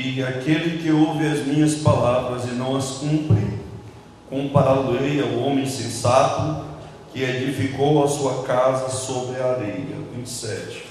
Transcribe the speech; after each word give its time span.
E 0.00 0.22
aquele 0.22 0.78
que 0.78 0.92
ouve 0.92 1.26
as 1.26 1.44
minhas 1.44 1.74
palavras 1.74 2.44
e 2.44 2.52
não 2.52 2.76
as 2.76 2.98
cumpre, 2.98 3.58
compará-lo-ei 4.30 5.20
ao 5.20 5.40
homem 5.40 5.66
sensato 5.66 6.64
que 7.12 7.20
edificou 7.20 8.04
a 8.04 8.08
sua 8.08 8.44
casa 8.44 8.88
sobre 8.90 9.40
a 9.40 9.50
areia. 9.54 9.98
27. 10.14 10.86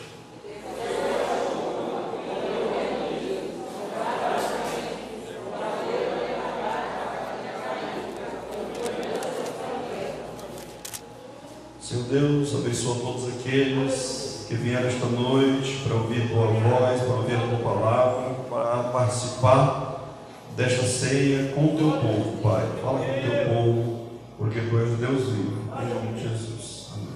Senhor 11.80 12.04
Deus, 12.10 12.54
abençoa 12.54 12.96
todos 12.96 13.30
aqueles 13.30 14.46
que 14.50 14.56
vieram 14.56 14.88
esta 14.88 15.06
noite 15.06 15.84
para 15.86 15.96
ouvir 15.96 16.28
tua 16.30 16.48
voz, 16.48 17.02
para 17.02 17.16
ouvir 17.16 17.38
tua 17.50 17.60
palavra, 17.60 18.27
para 18.58 18.84
participar 18.86 20.16
desta 20.56 20.82
ceia 20.88 21.52
com 21.54 21.76
o 21.76 21.78
teu 21.78 21.92
povo, 21.92 22.42
Pai. 22.42 22.66
Fala 22.82 23.00
com 23.00 23.06
o 23.06 23.22
teu 23.22 23.54
povo, 23.54 24.10
porque 24.36 24.62
tu 24.62 24.80
és 24.80 24.98
Deus 24.98 25.30
vivo. 25.30 25.62
Em 25.80 25.94
nome 25.94 26.14
de 26.14 26.24
Jesus. 26.28 26.88
Amém. 26.96 27.08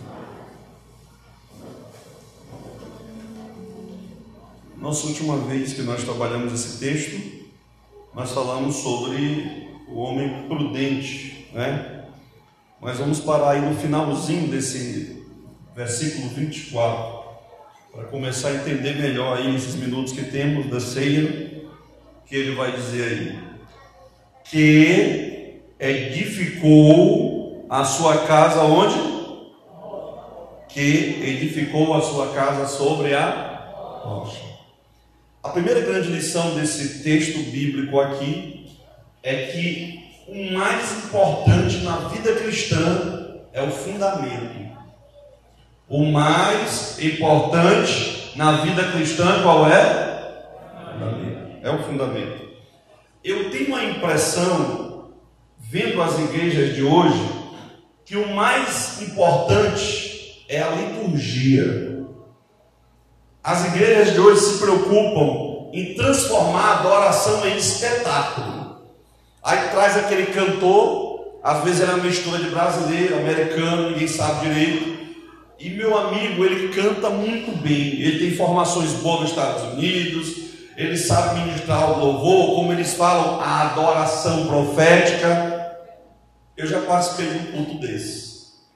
Nossa 4.78 5.08
última 5.08 5.38
vez 5.38 5.74
que 5.74 5.82
nós 5.82 6.04
trabalhamos 6.04 6.54
esse 6.54 6.78
texto, 6.78 7.20
nós 8.14 8.30
falamos 8.32 8.76
sobre 8.76 9.68
o 9.88 9.98
homem 9.98 10.48
prudente, 10.48 11.50
né? 11.54 12.06
Mas 12.80 13.00
vamos 13.00 13.20
parar 13.20 13.52
aí 13.52 13.62
no 13.62 13.76
finalzinho 13.76 14.48
desse 14.48 15.26
versículo 15.76 16.30
24, 16.30 17.21
para 17.94 18.06
começar 18.06 18.50
a 18.50 18.56
entender 18.56 18.96
melhor 18.96 19.38
aí 19.38 19.52
nesses 19.52 19.76
minutos 19.76 20.14
que 20.14 20.24
temos 20.24 20.68
da 20.68 20.80
ceia, 20.80 21.64
que 22.26 22.36
ele 22.36 22.56
vai 22.56 22.72
dizer 22.72 23.04
aí, 23.04 23.40
que 24.46 25.62
edificou 25.78 27.66
a 27.70 27.84
sua 27.84 28.26
casa 28.26 28.62
onde? 28.62 28.96
Que 30.70 31.22
edificou 31.22 31.94
a 31.94 32.02
sua 32.02 32.34
casa 32.34 32.66
sobre 32.66 33.14
a 33.14 34.00
rocha. 34.04 34.52
A 35.44 35.50
primeira 35.50 35.82
grande 35.82 36.08
lição 36.08 36.56
desse 36.56 37.04
texto 37.04 37.40
bíblico 37.52 38.00
aqui 38.00 38.68
é 39.22 39.48
que 39.48 40.00
o 40.28 40.54
mais 40.54 41.06
importante 41.06 41.78
na 41.80 41.98
vida 42.08 42.36
cristã 42.36 43.42
é 43.52 43.62
o 43.62 43.72
fundamento. 43.72 44.72
O 45.92 46.06
mais 46.06 46.98
importante 47.02 48.32
na 48.38 48.62
vida 48.62 48.94
cristã 48.94 49.44
qual 49.44 49.68
é? 49.68 50.46
É 51.62 51.70
o 51.70 51.84
fundamento. 51.84 52.48
Eu 53.22 53.52
tenho 53.52 53.76
a 53.76 53.84
impressão, 53.84 55.12
vendo 55.60 56.02
as 56.02 56.18
igrejas 56.18 56.76
de 56.76 56.82
hoje, 56.82 57.30
que 58.06 58.16
o 58.16 58.34
mais 58.34 59.02
importante 59.02 60.46
é 60.48 60.62
a 60.62 60.70
liturgia. 60.70 62.06
As 63.44 63.66
igrejas 63.66 64.14
de 64.14 64.20
hoje 64.22 64.40
se 64.40 64.60
preocupam 64.60 65.72
em 65.74 65.94
transformar 65.96 66.68
a 66.68 66.80
adoração 66.80 67.46
em 67.46 67.58
espetáculo. 67.58 68.78
Aí 69.44 69.68
traz 69.72 69.98
aquele 69.98 70.28
cantor, 70.28 71.40
às 71.44 71.62
vezes 71.66 71.82
ele 71.82 71.92
é 71.92 71.96
uma 71.96 72.04
mistura 72.06 72.40
de 72.40 72.50
brasileiro, 72.50 73.18
americano, 73.18 73.90
ninguém 73.90 74.08
sabe 74.08 74.48
direito. 74.48 75.01
E 75.62 75.70
meu 75.70 75.96
amigo, 75.96 76.44
ele 76.44 76.70
canta 76.70 77.12
muito 77.12 77.56
bem. 77.62 78.02
Ele 78.02 78.18
tem 78.18 78.36
formações 78.36 78.94
boas 78.94 79.22
nos 79.22 79.30
Estados 79.30 79.74
Unidos, 79.74 80.42
ele 80.76 80.98
sabe 80.98 81.42
ministrar 81.42 81.92
o 81.92 82.04
louvor, 82.04 82.56
como 82.56 82.74
eles 82.74 82.96
falam, 82.96 83.40
a 83.40 83.62
adoração 83.62 84.48
profética. 84.48 85.78
Eu 86.58 86.66
já 86.66 86.82
participei 86.82 87.28
de 87.28 87.38
um 87.38 87.52
culto 87.52 87.80
desse. 87.80 88.32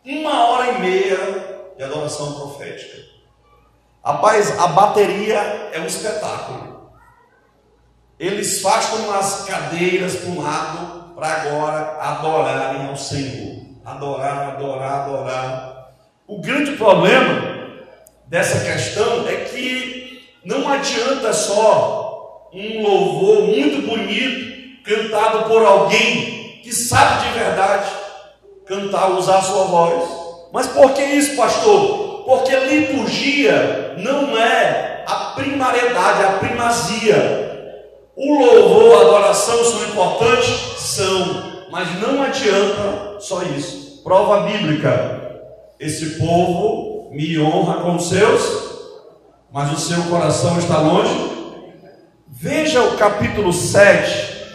Uma 0.06 0.46
hora 0.46 0.74
e 0.74 0.80
meia 0.82 1.74
de 1.76 1.84
adoração 1.84 2.34
profética. 2.34 3.02
Rapaz, 4.04 4.60
a 4.60 4.68
bateria 4.68 5.40
é 5.74 5.80
um 5.80 5.88
espetáculo. 5.88 6.92
Eles 8.20 8.64
afastam 8.64 9.12
as 9.12 9.46
cadeiras 9.46 10.18
para 10.18 10.30
um 10.30 10.42
lado 10.42 11.16
para 11.16 11.28
agora 11.28 11.98
adorarem 12.00 12.88
ao 12.88 12.96
Senhor. 12.96 13.66
Adorar, 13.84 14.50
adorar, 14.50 15.02
adorar. 15.02 15.75
O 16.28 16.40
grande 16.42 16.72
problema 16.72 17.70
dessa 18.26 18.66
questão 18.66 19.28
é 19.28 19.36
que 19.46 20.24
não 20.44 20.68
adianta 20.68 21.32
só 21.32 22.50
um 22.52 22.82
louvor 22.82 23.44
muito 23.44 23.88
bonito 23.88 24.84
cantado 24.84 25.48
por 25.48 25.64
alguém 25.64 26.62
que 26.64 26.74
sabe 26.74 27.28
de 27.28 27.38
verdade 27.38 27.92
cantar, 28.66 29.12
usar 29.12 29.40
sua 29.44 29.66
voz. 29.66 30.04
Mas 30.52 30.66
por 30.66 30.94
que 30.94 31.04
isso, 31.04 31.36
pastor? 31.36 32.24
Porque 32.26 32.56
liturgia 32.56 33.94
não 34.00 34.36
é 34.36 35.04
a 35.06 35.34
primariedade, 35.36 36.24
a 36.24 36.40
primazia. 36.40 37.46
O 38.16 38.40
louvor, 38.44 38.98
a 38.98 39.02
adoração 39.02 39.64
são 39.64 39.84
importantes? 39.84 40.48
São, 40.78 41.68
mas 41.70 42.02
não 42.02 42.24
adianta 42.24 43.20
só 43.20 43.44
isso. 43.44 44.02
Prova 44.04 44.42
bíblica: 44.48 45.25
esse 45.80 46.18
povo 46.18 47.12
me 47.12 47.38
honra 47.40 47.82
com 47.82 48.00
seus, 48.00 48.42
mas 49.52 49.72
o 49.72 49.80
seu 49.80 50.04
coração 50.04 50.58
está 50.60 50.80
longe. 50.80 51.34
Veja 52.28 52.84
o 52.84 52.98
capítulo 52.98 53.54
7, 53.54 54.46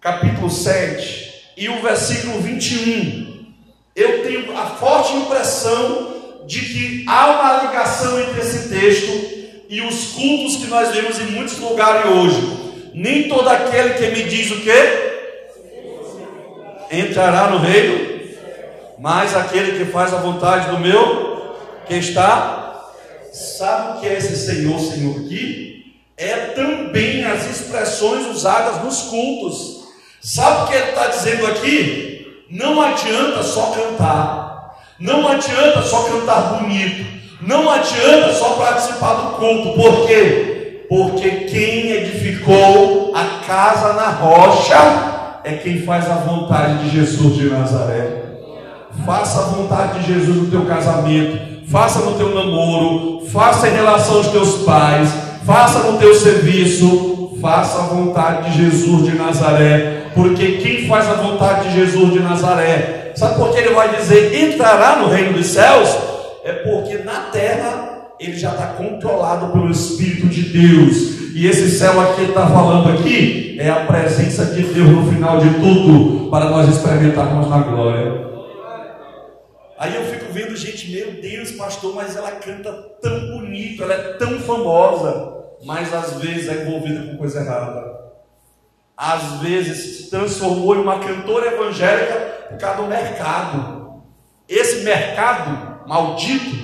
capítulo 0.00 0.50
7 0.50 1.52
e 1.56 1.68
o 1.68 1.82
versículo 1.82 2.40
21. 2.40 3.46
Eu 3.94 4.22
tenho 4.22 4.56
a 4.56 4.66
forte 4.66 5.14
impressão 5.14 6.44
de 6.46 6.60
que 6.60 7.04
há 7.08 7.30
uma 7.30 7.62
ligação 7.64 8.20
entre 8.20 8.40
esse 8.40 8.68
texto 8.68 9.64
e 9.68 9.80
os 9.82 10.12
cultos 10.12 10.56
que 10.56 10.66
nós 10.66 10.94
vemos 10.94 11.18
em 11.18 11.26
muitos 11.26 11.58
lugares 11.58 12.10
hoje 12.10 12.70
nem 12.94 13.28
todo 13.28 13.48
aquele 13.48 13.94
que 13.94 14.06
me 14.08 14.24
diz 14.24 14.50
o 14.50 14.60
que 14.60 15.10
entrará 16.92 17.50
no 17.50 17.58
reino, 17.58 18.19
mas 19.00 19.34
aquele 19.34 19.78
que 19.78 19.90
faz 19.90 20.12
a 20.12 20.18
vontade 20.18 20.70
do 20.70 20.78
meu, 20.78 21.56
que 21.86 21.94
está, 21.94 22.84
sabe 23.32 23.98
o 23.98 24.00
que 24.00 24.06
é 24.06 24.18
esse 24.18 24.36
Senhor, 24.36 24.78
Senhor 24.78 25.16
aqui? 25.16 25.96
É 26.16 26.36
também 26.54 27.24
as 27.24 27.46
expressões 27.50 28.26
usadas 28.26 28.84
nos 28.84 29.02
cultos. 29.02 29.80
Sabe 30.20 30.64
o 30.64 30.66
que 30.66 30.74
ele 30.74 30.90
está 30.90 31.06
dizendo 31.06 31.46
aqui? 31.46 32.44
Não 32.50 32.80
adianta 32.80 33.42
só 33.42 33.72
cantar, 33.72 34.76
não 34.98 35.26
adianta 35.26 35.80
só 35.82 36.02
cantar 36.04 36.60
bonito, 36.60 37.06
não 37.40 37.70
adianta 37.70 38.34
só 38.34 38.50
participar 38.50 39.14
do 39.14 39.36
culto, 39.38 39.72
por 39.74 40.06
quê? 40.06 40.50
porque 40.90 41.30
quem 41.30 41.92
edificou 41.92 43.12
a 43.14 43.46
casa 43.46 43.92
na 43.92 44.08
rocha 44.08 45.40
é 45.44 45.52
quem 45.52 45.82
faz 45.82 46.10
a 46.10 46.14
vontade 46.14 46.82
de 46.82 46.90
Jesus 46.90 47.36
de 47.36 47.48
Nazaré. 47.48 48.19
Faça 49.04 49.40
a 49.40 49.44
vontade 49.44 50.00
de 50.00 50.14
Jesus 50.14 50.36
no 50.36 50.50
teu 50.50 50.64
casamento, 50.66 51.66
faça 51.68 52.00
no 52.00 52.14
teu 52.14 52.34
namoro, 52.34 53.26
faça 53.26 53.68
em 53.68 53.72
relação 53.72 54.16
aos 54.16 54.28
teus 54.28 54.62
pais, 54.64 55.08
faça 55.44 55.90
no 55.90 55.98
teu 55.98 56.14
serviço, 56.14 57.38
faça 57.40 57.78
a 57.78 57.86
vontade 57.86 58.50
de 58.50 58.62
Jesus 58.62 59.04
de 59.04 59.16
Nazaré, 59.16 60.10
porque 60.14 60.58
quem 60.58 60.86
faz 60.86 61.08
a 61.08 61.14
vontade 61.14 61.68
de 61.68 61.76
Jesus 61.76 62.12
de 62.12 62.20
Nazaré, 62.20 63.12
sabe 63.14 63.36
por 63.36 63.50
que 63.50 63.58
ele 63.58 63.74
vai 63.74 63.96
dizer 63.96 64.34
entrará 64.34 64.96
no 64.96 65.08
reino 65.08 65.32
dos 65.34 65.46
céus? 65.46 65.88
É 66.44 66.52
porque 66.52 66.98
na 66.98 67.28
terra 67.32 67.90
ele 68.18 68.36
já 68.36 68.50
está 68.50 68.66
controlado 68.66 69.46
pelo 69.48 69.70
Espírito 69.70 70.26
de 70.26 70.42
Deus. 70.42 71.20
E 71.34 71.46
esse 71.46 71.70
céu 71.78 72.00
aqui 72.00 72.22
está 72.22 72.46
falando 72.46 72.90
aqui 72.90 73.56
é 73.58 73.68
a 73.68 73.84
presença 73.84 74.46
de 74.46 74.62
Deus 74.62 74.88
no 74.88 75.12
final 75.12 75.38
de 75.38 75.50
tudo, 75.50 76.30
para 76.30 76.48
nós 76.48 76.68
experimentarmos 76.68 77.48
na 77.48 77.58
glória. 77.58 78.29
Aí 79.80 79.96
eu 79.96 80.04
fico 80.04 80.30
vendo 80.30 80.54
gente, 80.54 80.90
meu 80.90 81.10
Deus, 81.22 81.52
pastor, 81.52 81.94
mas 81.94 82.14
ela 82.14 82.32
canta 82.32 82.70
tão 83.00 83.30
bonito, 83.30 83.82
ela 83.82 83.94
é 83.94 84.12
tão 84.18 84.38
famosa, 84.40 85.38
mas 85.64 85.94
às 85.94 86.20
vezes 86.20 86.48
é 86.48 86.64
envolvida 86.64 87.02
com 87.10 87.16
coisa 87.16 87.40
errada. 87.40 87.98
Às 88.94 89.40
vezes 89.40 89.96
se 89.96 90.10
transformou 90.10 90.76
em 90.76 90.82
uma 90.82 90.98
cantora 90.98 91.54
evangélica 91.54 92.14
por 92.50 92.58
causa 92.58 92.82
do 92.82 92.88
mercado. 92.88 94.02
Esse 94.46 94.84
mercado 94.84 95.88
maldito 95.88 96.58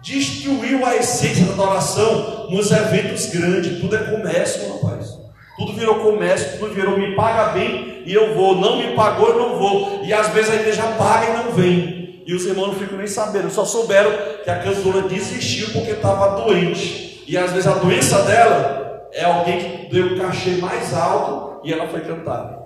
destruiu 0.00 0.86
a 0.86 0.96
essência 0.96 1.44
da 1.44 1.52
adoração 1.52 2.48
nos 2.48 2.70
eventos 2.70 3.26
grandes. 3.26 3.78
Tudo 3.78 3.94
é 3.94 4.04
comércio, 4.04 4.72
rapaz. 4.72 5.18
Tudo 5.58 5.74
virou 5.74 5.96
comércio, 5.96 6.58
tudo 6.58 6.72
virou 6.72 6.98
me 6.98 7.14
paga 7.14 7.52
bem 7.52 8.04
e 8.06 8.14
eu 8.14 8.34
vou. 8.34 8.56
Não 8.56 8.78
me 8.78 8.94
pagou, 8.94 9.28
eu 9.28 9.38
não 9.38 9.58
vou. 9.58 10.02
E 10.02 10.14
às 10.14 10.28
vezes 10.28 10.50
a 10.50 10.54
igreja 10.54 10.82
paga 10.96 11.26
e 11.26 11.44
não 11.44 11.52
vem. 11.52 12.03
E 12.26 12.34
os 12.34 12.46
irmãos 12.46 12.68
não 12.68 12.74
ficam 12.74 12.98
nem 12.98 13.06
sabendo, 13.06 13.50
só 13.50 13.64
souberam 13.64 14.10
que 14.42 14.50
a 14.50 14.58
cantora 14.58 15.02
desistiu 15.02 15.70
porque 15.72 15.90
estava 15.90 16.42
doente. 16.42 17.22
E 17.26 17.36
às 17.36 17.52
vezes 17.52 17.66
a 17.66 17.74
doença 17.74 18.22
dela 18.22 19.08
é 19.12 19.24
alguém 19.24 19.58
que 19.58 19.94
deu 19.94 20.06
o 20.06 20.18
cachê 20.18 20.52
mais 20.52 20.94
alto 20.94 21.60
e 21.66 21.72
ela 21.72 21.86
foi 21.86 22.00
cantar. 22.00 22.62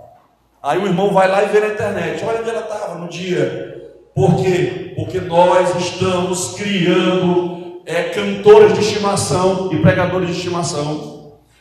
Aí 0.63 0.79
o 0.79 0.87
irmão 0.87 1.13
vai 1.13 1.29
lá 1.29 1.43
e 1.43 1.47
vê 1.47 1.61
na 1.61 1.69
internet, 1.69 2.25
olha 2.25 2.41
onde 2.41 2.51
ela 2.51 2.61
estava 2.61 2.95
no 2.97 3.09
dia. 3.09 3.93
Por 4.15 4.37
quê? 4.37 4.93
Porque 4.97 5.21
nós 5.21 5.77
estamos 5.77 6.55
criando 6.55 7.81
é, 7.87 8.05
cantores 8.05 8.75
de 8.75 8.81
estimação 8.81 9.71
e 9.73 9.81
pregadores 9.81 10.29
de 10.29 10.37
estimação. 10.37 11.18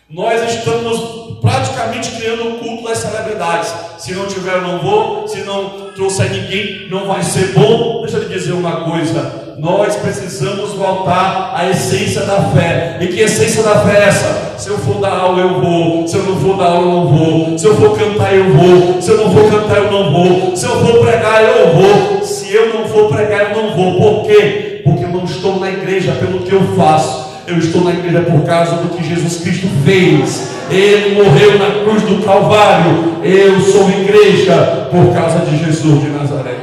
Nós 0.09 0.41
estamos 0.53 1.41
praticamente 1.41 2.11
criando 2.11 2.47
o 2.47 2.59
culto 2.59 2.85
das 2.85 2.99
celebridades. 2.99 3.73
Se 3.97 4.13
não 4.13 4.25
tiver, 4.25 4.53
eu 4.53 4.61
não 4.61 4.79
vou. 4.79 5.27
Se 5.27 5.41
não 5.41 5.91
trouxer 5.93 6.31
ninguém, 6.31 6.87
não 6.89 7.07
vai 7.07 7.21
ser 7.21 7.51
bom. 7.53 8.03
Deixa 8.03 8.15
eu 8.15 8.29
dizer 8.29 8.53
uma 8.53 8.89
coisa. 8.89 9.55
Nós 9.59 9.97
precisamos 9.97 10.71
voltar 10.71 11.51
à 11.53 11.69
essência 11.69 12.21
da 12.21 12.41
fé. 12.51 12.99
E 13.01 13.07
que 13.07 13.19
essência 13.19 13.61
da 13.61 13.81
fé 13.81 13.97
é 13.97 14.07
essa? 14.07 14.53
Se 14.57 14.69
eu 14.69 14.77
for 14.77 15.01
dar 15.01 15.11
aula, 15.11 15.41
eu 15.41 15.59
vou. 15.59 16.07
Se 16.07 16.15
eu 16.15 16.23
não 16.23 16.39
for 16.39 16.55
dar 16.55 16.67
aula, 16.67 16.87
eu 16.87 16.91
não 16.93 17.07
vou. 17.07 17.57
Se 17.57 17.65
eu 17.65 17.75
for 17.75 17.99
cantar, 17.99 18.33
eu 18.33 18.53
vou. 18.53 19.01
Se 19.01 19.11
eu 19.11 19.17
não 19.17 19.33
for 19.33 19.51
cantar, 19.51 19.75
eu 19.75 19.91
não 19.91 20.13
vou. 20.13 20.55
Se 20.55 20.65
eu 20.65 20.85
for 20.85 21.05
pregar, 21.05 21.43
eu 21.43 21.73
vou. 21.73 22.23
Se 22.23 22.53
eu 22.53 22.73
não 22.73 22.87
for 22.87 23.09
pregar, 23.09 23.51
eu 23.51 23.61
não 23.61 23.75
vou. 23.75 23.99
Por 23.99 24.27
quê? 24.27 24.83
Porque 24.85 25.03
eu 25.03 25.09
não 25.09 25.25
estou 25.25 25.59
na 25.59 25.69
igreja 25.69 26.13
pelo 26.13 26.39
que 26.39 26.53
eu 26.53 26.61
faço 26.77 27.26
eu 27.47 27.57
estou 27.57 27.85
na 27.85 27.93
igreja 27.93 28.21
por 28.23 28.45
causa 28.45 28.75
do 28.75 28.89
que 28.89 29.03
Jesus 29.03 29.37
Cristo 29.41 29.67
fez. 29.85 30.51
Ele 30.69 31.15
morreu 31.15 31.57
na 31.57 31.83
cruz 31.83 32.03
do 32.03 32.21
Calvário. 32.21 33.23
Eu 33.23 33.61
sou 33.61 33.89
igreja 33.89 34.89
por 34.91 35.13
causa 35.13 35.45
de 35.45 35.57
Jesus 35.57 36.01
de 36.01 36.09
Nazaré. 36.09 36.57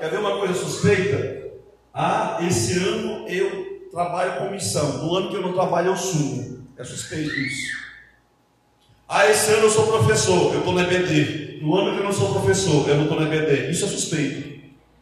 Quer 0.00 0.10
ver 0.10 0.18
uma 0.18 0.38
coisa 0.38 0.54
suspeita? 0.54 1.38
Ah, 1.94 2.38
esse 2.46 2.78
ano 2.80 3.28
eu 3.28 3.88
trabalho 3.92 4.40
com 4.40 4.50
missão. 4.50 5.04
No 5.04 5.14
ano 5.14 5.30
que 5.30 5.36
eu 5.36 5.42
não 5.42 5.52
trabalho, 5.52 5.88
eu 5.88 5.96
sumo. 5.96 6.58
É 6.76 6.82
suspeito 6.82 7.30
isso. 7.30 7.78
Ah, 9.08 9.30
esse 9.30 9.52
ano 9.52 9.62
eu 9.62 9.70
sou 9.70 9.86
professor, 9.86 10.52
eu 10.52 10.58
estou 10.58 10.74
na 10.74 10.82
EBD. 10.82 11.60
No 11.62 11.76
ano 11.76 11.92
que 11.92 11.98
eu 11.98 12.04
não 12.04 12.12
sou 12.12 12.32
professor, 12.32 12.88
eu 12.88 12.96
não 12.96 13.04
estou 13.04 13.20
na 13.20 13.32
EBD. 13.32 13.70
Isso 13.70 13.84
é 13.84 13.88
suspeito. 13.88 14.58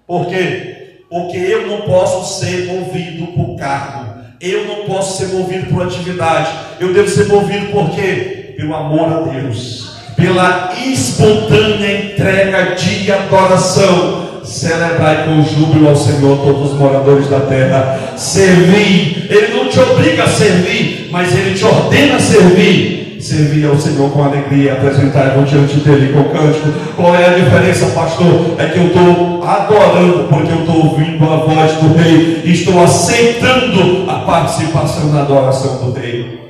Por 0.06 0.26
quê? 0.26 1.00
Porque 1.08 1.38
eu 1.38 1.66
não 1.66 1.82
posso 1.82 2.38
ser 2.38 2.66
movido 2.66 3.28
por 3.28 3.56
cargo. 3.56 4.25
Eu 4.40 4.64
não 4.66 4.84
posso 4.84 5.18
ser 5.18 5.34
movido 5.34 5.66
por 5.66 5.82
atividade. 5.82 6.50
Eu 6.78 6.92
devo 6.92 7.08
ser 7.08 7.26
movido 7.26 7.66
por 7.66 7.90
quê? 7.90 8.54
Pelo 8.56 8.74
amor 8.74 9.12
a 9.12 9.20
Deus. 9.30 9.96
Pela 10.14 10.72
espontânea 10.86 12.12
entrega 12.12 12.74
de 12.74 13.10
adoração. 13.10 14.26
Celebrai 14.44 15.24
com 15.24 15.42
júbilo 15.42 15.88
ao 15.88 15.96
Senhor 15.96 16.38
todos 16.38 16.72
os 16.72 16.78
moradores 16.78 17.28
da 17.28 17.40
terra. 17.40 18.14
Servir. 18.16 19.26
Ele 19.28 19.54
não 19.54 19.68
te 19.68 19.80
obriga 19.80 20.24
a 20.24 20.28
servir, 20.28 21.08
mas 21.10 21.34
ele 21.34 21.54
te 21.54 21.64
ordena 21.64 22.16
a 22.16 22.20
servir 22.20 23.05
servir 23.26 23.66
ao 23.66 23.78
Senhor 23.78 24.10
com 24.10 24.22
alegria, 24.22 24.74
apresentar 24.74 25.36
diante 25.44 25.76
dele 25.80 26.12
com 26.12 26.24
cântico. 26.24 26.68
Qual 26.94 27.14
é 27.14 27.26
a 27.26 27.38
diferença, 27.38 27.86
pastor? 27.86 28.54
É 28.58 28.68
que 28.68 28.78
eu 28.78 28.86
estou 28.86 29.44
adorando, 29.44 30.28
porque 30.28 30.52
eu 30.52 30.60
estou 30.60 30.86
ouvindo 30.86 31.24
a 31.24 31.36
voz 31.36 31.72
do 31.76 31.94
rei, 31.94 32.42
estou 32.44 32.82
aceitando 32.82 34.10
a 34.10 34.20
participação 34.20 35.12
na 35.12 35.22
adoração 35.22 35.84
do 35.84 35.98
rei. 35.98 36.40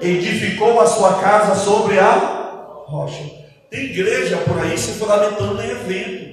Edificou 0.00 0.80
a 0.80 0.86
sua 0.86 1.14
casa 1.14 1.54
sobre 1.54 1.98
a 1.98 2.84
rocha. 2.86 3.22
Tem 3.70 3.84
igreja 3.84 4.36
por 4.38 4.60
aí 4.60 4.76
se 4.76 4.92
fundamentando 4.98 5.60
em 5.62 5.70
evento. 5.70 6.30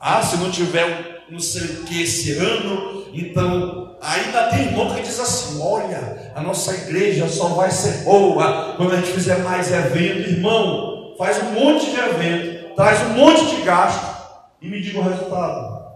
Ah, 0.00 0.22
se 0.22 0.36
não 0.36 0.50
tiver 0.50 1.16
não 1.28 1.40
sei 1.40 1.62
o 1.62 1.84
que 1.84 2.02
esse 2.02 2.32
ano, 2.38 3.05
então 3.20 3.96
ainda 4.00 4.48
tem 4.48 4.66
irmão 4.66 4.94
que 4.94 5.02
diz 5.02 5.18
assim: 5.18 5.60
olha, 5.60 6.32
a 6.34 6.40
nossa 6.42 6.74
igreja 6.74 7.28
só 7.28 7.48
vai 7.48 7.70
ser 7.70 8.04
boa 8.04 8.74
quando 8.76 8.92
a 8.92 8.96
gente 8.96 9.12
fizer 9.12 9.38
mais 9.38 9.72
evento. 9.72 10.30
Irmão, 10.30 11.14
faz 11.18 11.42
um 11.42 11.52
monte 11.52 11.90
de 11.90 11.98
evento, 11.98 12.74
traz 12.74 13.00
um 13.02 13.14
monte 13.14 13.56
de 13.56 13.62
gasto 13.62 14.16
e 14.60 14.68
me 14.68 14.80
diga 14.80 15.00
o 15.00 15.08
resultado. 15.08 15.86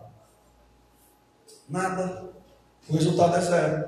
Nada. 1.69 2.25
O 2.89 2.95
resultado 2.95 3.37
é 3.37 3.41
zero. 3.41 3.85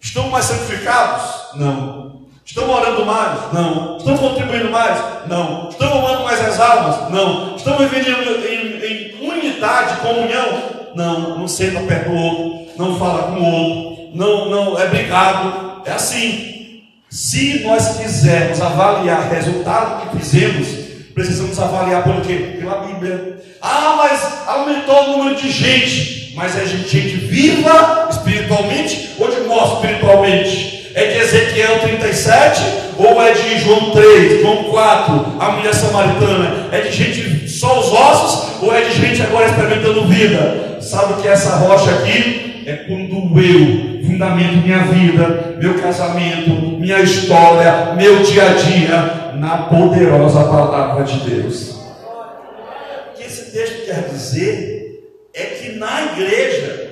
Estão 0.00 0.28
mais 0.30 0.46
santificados? 0.46 1.54
Não. 1.56 2.24
Estão 2.44 2.70
orando 2.70 3.04
mais? 3.04 3.52
Não. 3.52 3.96
Estão 3.96 4.16
contribuindo 4.16 4.70
mais? 4.70 5.26
Não. 5.26 5.68
Estão 5.68 5.98
amando 5.98 6.24
mais 6.24 6.40
as 6.40 6.60
almas? 6.60 7.10
Não. 7.10 7.56
Estão 7.56 7.78
vivendo 7.78 8.08
em, 8.08 8.84
em, 8.84 9.22
em 9.22 9.28
unidade, 9.30 10.00
comunhão? 10.00 10.73
Não. 10.94 11.38
Não 11.38 11.48
senta 11.48 11.80
perto 11.80 12.10
do 12.10 12.16
outro, 12.16 12.66
não 12.76 12.98
fala 12.98 13.32
com 13.32 13.40
o 13.40 13.44
outro, 13.44 14.10
não, 14.14 14.50
não 14.50 14.80
é 14.80 14.86
brigado. 14.86 15.82
É 15.84 15.92
assim. 15.92 16.82
Se 17.10 17.60
nós 17.60 17.96
quisermos 17.96 18.60
avaliar 18.60 19.26
o 19.26 19.34
resultado 19.34 20.10
que 20.10 20.18
fizemos, 20.18 20.66
precisamos 21.14 21.58
avaliar 21.60 22.02
pelo 22.02 22.20
quê? 22.22 22.56
Pela 22.58 22.86
Bíblia. 22.86 23.40
Ah, 23.62 23.94
mas 23.96 24.48
aumentou 24.48 25.04
o 25.04 25.18
número 25.18 25.36
de 25.36 25.48
gente. 25.50 26.32
Mas 26.34 26.58
é 26.58 26.66
gente, 26.66 26.88
gente 26.88 27.16
viva 27.16 28.08
espiritualmente 28.10 29.10
ou 29.18 29.30
de 29.30 29.42
morte 29.42 29.74
espiritualmente? 29.74 30.90
É 30.94 31.06
de 31.06 31.18
Ezequiel 31.18 31.80
37 31.80 32.83
ou 32.98 33.22
é 33.22 33.32
de 33.32 33.58
João 33.58 33.90
3, 33.90 34.40
João 34.40 34.64
4, 34.64 35.36
a 35.38 35.50
mulher 35.52 35.74
samaritana? 35.74 36.68
É 36.72 36.80
de 36.80 36.90
gente 36.90 37.48
só 37.48 37.80
os 37.80 37.92
ossos 37.92 38.62
ou 38.62 38.74
é 38.74 38.82
de 38.82 38.92
gente 38.92 39.22
agora 39.22 39.46
experimentando 39.46 40.06
vida? 40.06 40.78
Sabe 40.80 41.20
que 41.20 41.28
é 41.28 41.32
essa 41.32 41.56
rocha 41.56 41.90
aqui? 41.90 42.64
É 42.66 42.72
quando 42.88 43.38
eu 43.38 44.06
fundamento 44.06 44.64
minha 44.64 44.84
vida, 44.84 45.56
meu 45.58 45.74
casamento, 45.80 46.50
minha 46.78 47.00
história, 47.00 47.94
meu 47.94 48.22
dia 48.22 48.50
a 48.50 48.54
dia 48.54 49.34
na 49.36 49.58
poderosa 49.64 50.44
palavra 50.44 51.04
de 51.04 51.18
Deus. 51.28 51.70
O 51.70 53.16
que 53.16 53.24
esse 53.24 53.52
texto 53.52 53.86
quer 53.86 54.08
dizer 54.08 55.10
é 55.34 55.42
que 55.42 55.72
na 55.72 56.12
igreja 56.12 56.84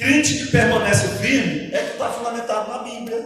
Crente 0.00 0.34
que 0.38 0.46
permanece 0.46 1.08
firme 1.18 1.68
é 1.74 1.78
que 1.78 1.92
está 1.92 2.08
fundamentado 2.08 2.70
na 2.70 2.78
Bíblia. 2.78 3.22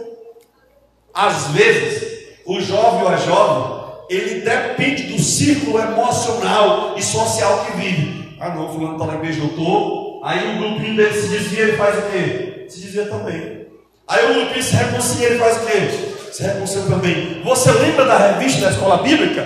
Às 1.15 1.47
vezes, 1.47 2.27
o 2.45 2.59
jovem 2.59 3.03
ou 3.03 3.07
a 3.07 3.15
jovem, 3.15 3.85
ele 4.09 4.41
depende 4.41 5.03
do 5.03 5.17
círculo 5.17 5.79
emocional 5.79 6.93
e 6.97 7.01
social 7.01 7.65
que 7.65 7.77
vive. 7.77 8.35
Ah 8.37 8.49
não, 8.49 8.67
fulano 8.67 9.01
está 9.01 9.15
igreja, 9.15 9.39
eu 9.39 9.47
estou. 9.47 10.21
Aí 10.25 10.55
o 10.55 10.59
grupinho 10.59 10.97
dele 10.97 11.13
se 11.13 11.29
desvia, 11.29 11.63
ele 11.63 11.77
faz 11.77 11.97
o 11.97 12.01
quê? 12.11 12.65
Se 12.67 12.81
desvia 12.81 13.05
também. 13.05 13.65
Aí 14.05 14.29
o 14.29 14.33
grupinho 14.33 14.63
se 14.63 14.75
reconcilia, 14.75 15.27
ele 15.27 15.39
faz 15.39 15.55
o 15.55 15.65
quê? 15.65 16.33
Se 16.33 16.43
reconcilia 16.43 16.83
também. 16.83 17.41
Você 17.45 17.71
lembra 17.71 18.05
da 18.05 18.17
revista 18.17 18.65
da 18.65 18.71
escola 18.71 18.97
bíblica? 18.97 19.41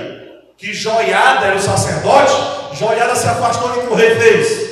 Que 0.57 0.73
Joiada 0.73 1.45
era 1.45 1.55
o 1.55 1.61
sacerdote? 1.61 2.33
Joiada 2.73 3.15
se 3.15 3.27
afastou 3.27 3.77
e 3.77 3.81
que 3.81 3.93
o 3.93 3.95
rei 3.95 4.15
fez. 4.15 4.69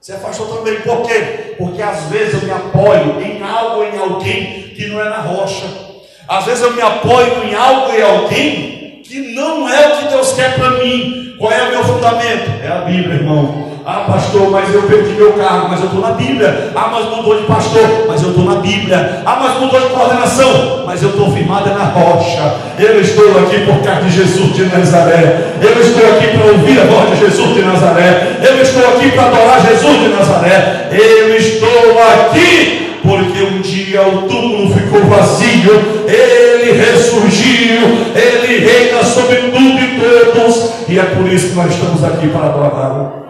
Se 0.00 0.12
afastou 0.12 0.56
também. 0.56 0.80
Por 0.80 1.02
quê? 1.06 1.54
Porque 1.56 1.80
às 1.80 2.02
vezes 2.04 2.34
eu 2.34 2.42
me 2.42 2.50
apoio 2.50 3.20
em 3.22 3.40
algo, 3.42 3.84
em 3.84 3.96
alguém 3.96 4.74
que 4.74 4.86
não 4.88 5.00
é 5.00 5.08
na 5.08 5.20
rocha. 5.20 5.93
Às 6.28 6.44
vezes 6.44 6.62
eu 6.62 6.72
me 6.72 6.80
apoio 6.80 7.44
em 7.44 7.54
algo 7.54 7.92
e 7.92 8.02
alguém 8.02 9.00
que 9.04 9.34
não 9.34 9.68
é 9.68 9.88
o 9.88 9.96
que 9.98 10.08
Deus 10.08 10.32
quer 10.32 10.54
para 10.54 10.70
mim. 10.70 11.34
Qual 11.38 11.52
é 11.52 11.62
o 11.64 11.70
meu 11.70 11.84
fundamento? 11.84 12.50
É 12.62 12.68
a 12.68 12.80
Bíblia, 12.80 13.16
irmão. 13.16 13.64
Ah, 13.86 14.04
pastor, 14.06 14.50
mas 14.50 14.72
eu 14.72 14.82
perdi 14.84 15.12
meu 15.12 15.34
cargo, 15.34 15.68
mas 15.68 15.80
eu 15.80 15.86
estou 15.86 16.00
na 16.00 16.12
Bíblia. 16.12 16.72
Ah, 16.74 16.88
mas 16.90 17.04
mudou 17.14 17.38
de 17.38 17.46
pastor, 17.46 18.06
mas 18.08 18.22
eu 18.22 18.30
estou 18.30 18.44
na 18.46 18.54
Bíblia. 18.54 19.22
Ah, 19.26 19.38
mas 19.42 19.60
mudou 19.60 19.78
de 19.78 19.88
coordenação, 19.88 20.84
mas 20.86 21.02
eu 21.02 21.10
estou 21.10 21.30
firmada 21.30 21.74
na 21.74 21.84
rocha. 21.84 22.54
Eu 22.78 22.98
estou 22.98 23.38
aqui 23.40 23.58
por 23.66 23.82
causa 23.82 24.00
de 24.00 24.10
Jesus 24.10 24.54
de 24.54 24.64
Nazaré. 24.64 25.52
Eu 25.60 25.78
estou 25.78 26.06
aqui 26.16 26.28
para 26.28 26.46
ouvir 26.52 26.80
a 26.80 26.84
voz 26.84 27.10
de 27.10 27.26
Jesus 27.26 27.54
de 27.54 27.62
Nazaré. 27.62 28.38
Eu 28.42 28.62
estou 28.62 28.88
aqui 28.88 29.10
para 29.10 29.26
adorar 29.26 29.66
Jesus 29.66 30.00
de 30.00 30.08
Nazaré. 30.08 30.88
Eu 30.90 31.36
estou 31.36 31.98
aqui 32.00 32.84
porque 33.02 33.42
um 33.42 33.60
dia 33.60 33.73
o 34.00 34.28
túmulo 34.28 34.74
ficou 34.74 35.00
vazio, 35.04 35.72
ele 36.08 36.72
ressurgiu, 36.72 37.80
ele 38.14 38.58
reina 38.58 39.02
sobre 39.04 39.36
tudo 39.50 39.78
e 39.78 40.32
todos, 40.32 40.88
e 40.88 40.98
é 40.98 41.04
por 41.04 41.26
isso 41.28 41.48
que 41.50 41.54
nós 41.54 41.72
estamos 41.72 42.02
aqui 42.04 42.28
para 42.28 42.46
adorá-lo 42.46 43.24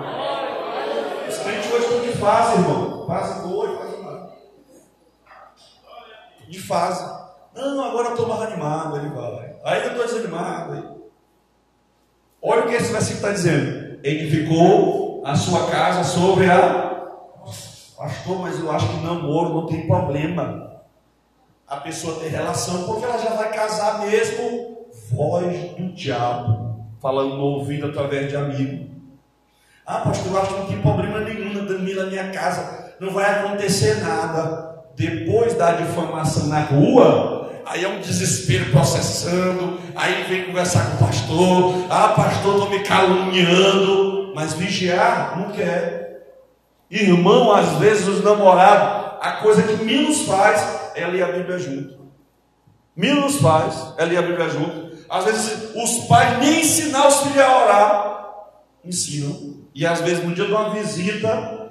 fase, 2.25 2.59
irmão. 2.59 3.07
Fase 3.07 3.43
boa 3.43 3.71
e 3.71 3.77
fase 3.77 4.03
má. 4.03 4.29
De 6.49 6.61
fase. 6.61 7.25
Não, 7.55 7.85
agora 7.85 8.09
eu 8.09 8.15
estou 8.15 8.29
mais 8.29 8.53
animado, 8.53 8.97
ele 8.97 9.09
vai. 9.11 9.57
Ainda 9.65 9.89
estou 9.89 10.07
desanimado. 10.07 10.95
Olha 12.43 12.65
o 12.65 12.69
que 12.69 12.75
esse 12.75 12.93
versículo 12.93 13.17
está 13.17 13.33
dizendo. 13.33 13.99
Edificou 14.03 15.23
a 15.25 15.37
sua 15.37 15.71
casa 15.71 16.05
sobre 16.05 16.51
a. 16.51 16.94
Pastor, 17.97 18.41
mas 18.41 18.59
eu 18.59 18.71
acho 18.71 18.89
que 18.89 19.05
namoro 19.05 19.55
não 19.55 19.67
tem 19.67 19.87
problema. 19.87 20.81
A 21.67 21.77
pessoa 21.77 22.21
tem 22.21 22.29
relação, 22.29 22.85
porque 22.85 23.05
ela 23.05 23.19
já 23.19 23.31
vai 23.31 23.51
casar 23.51 24.01
mesmo. 24.01 24.75
Voz 25.11 25.71
do 25.77 25.93
diabo, 25.93 26.87
falando 27.01 27.37
no 27.37 27.43
ouvido 27.43 27.87
através 27.87 28.29
de 28.29 28.37
amigo. 28.37 28.95
Ah, 29.87 30.01
pastor, 30.01 30.33
eu 30.33 30.41
acho 30.41 30.55
que 30.55 30.61
não 30.61 30.67
tem 30.67 30.81
problema 30.81 31.21
nenhum 31.21 31.67
dormir 31.67 31.95
na 31.95 32.07
minha 32.07 32.31
casa, 32.31 32.95
não 32.99 33.13
vai 33.13 33.31
acontecer 33.31 34.03
nada. 34.03 34.83
Depois 34.97 35.55
da 35.55 35.73
difamação 35.73 36.47
na 36.47 36.61
rua, 36.61 37.51
aí 37.67 37.85
é 37.85 37.89
um 37.89 38.01
desespero 38.01 38.71
processando, 38.71 39.79
aí 39.95 40.25
vem 40.25 40.47
conversar 40.47 40.91
com 40.91 41.05
o 41.05 41.07
pastor, 41.07 41.75
ah 41.91 42.09
pastor, 42.09 42.55
estou 42.55 42.71
me 42.71 42.81
caluniando, 42.81 44.33
mas 44.35 44.55
vigiar 44.55 45.39
não 45.39 45.51
quer. 45.51 46.14
Irmão, 46.91 47.53
às 47.53 47.79
vezes 47.79 48.07
os 48.07 48.23
namorados, 48.23 49.19
a 49.21 49.33
coisa 49.43 49.63
que 49.63 49.85
menos 49.85 50.23
faz 50.23 50.93
é 50.95 51.07
ler 51.07 51.23
a 51.23 51.33
Bíblia 51.33 51.59
junto. 51.59 52.05
Menos 52.95 53.37
faz 53.37 53.95
é 53.97 54.05
ler 54.05 54.19
a 54.19 54.23
Bíblia 54.23 54.49
junto. 54.49 54.95
Às 55.09 55.25
vezes 55.25 55.75
os 55.75 56.07
pais 56.07 56.39
nem 56.39 56.61
ensinam 56.61 57.09
os 57.09 57.21
filhos 57.21 57.39
a 57.39 57.65
orar, 57.65 58.35
ensinam. 58.85 59.55
E 59.75 59.87
às 59.87 60.01
vezes 60.01 60.23
no 60.23 60.35
dia 60.35 60.47
de 60.47 60.53
uma 60.53 60.71
visita, 60.71 61.65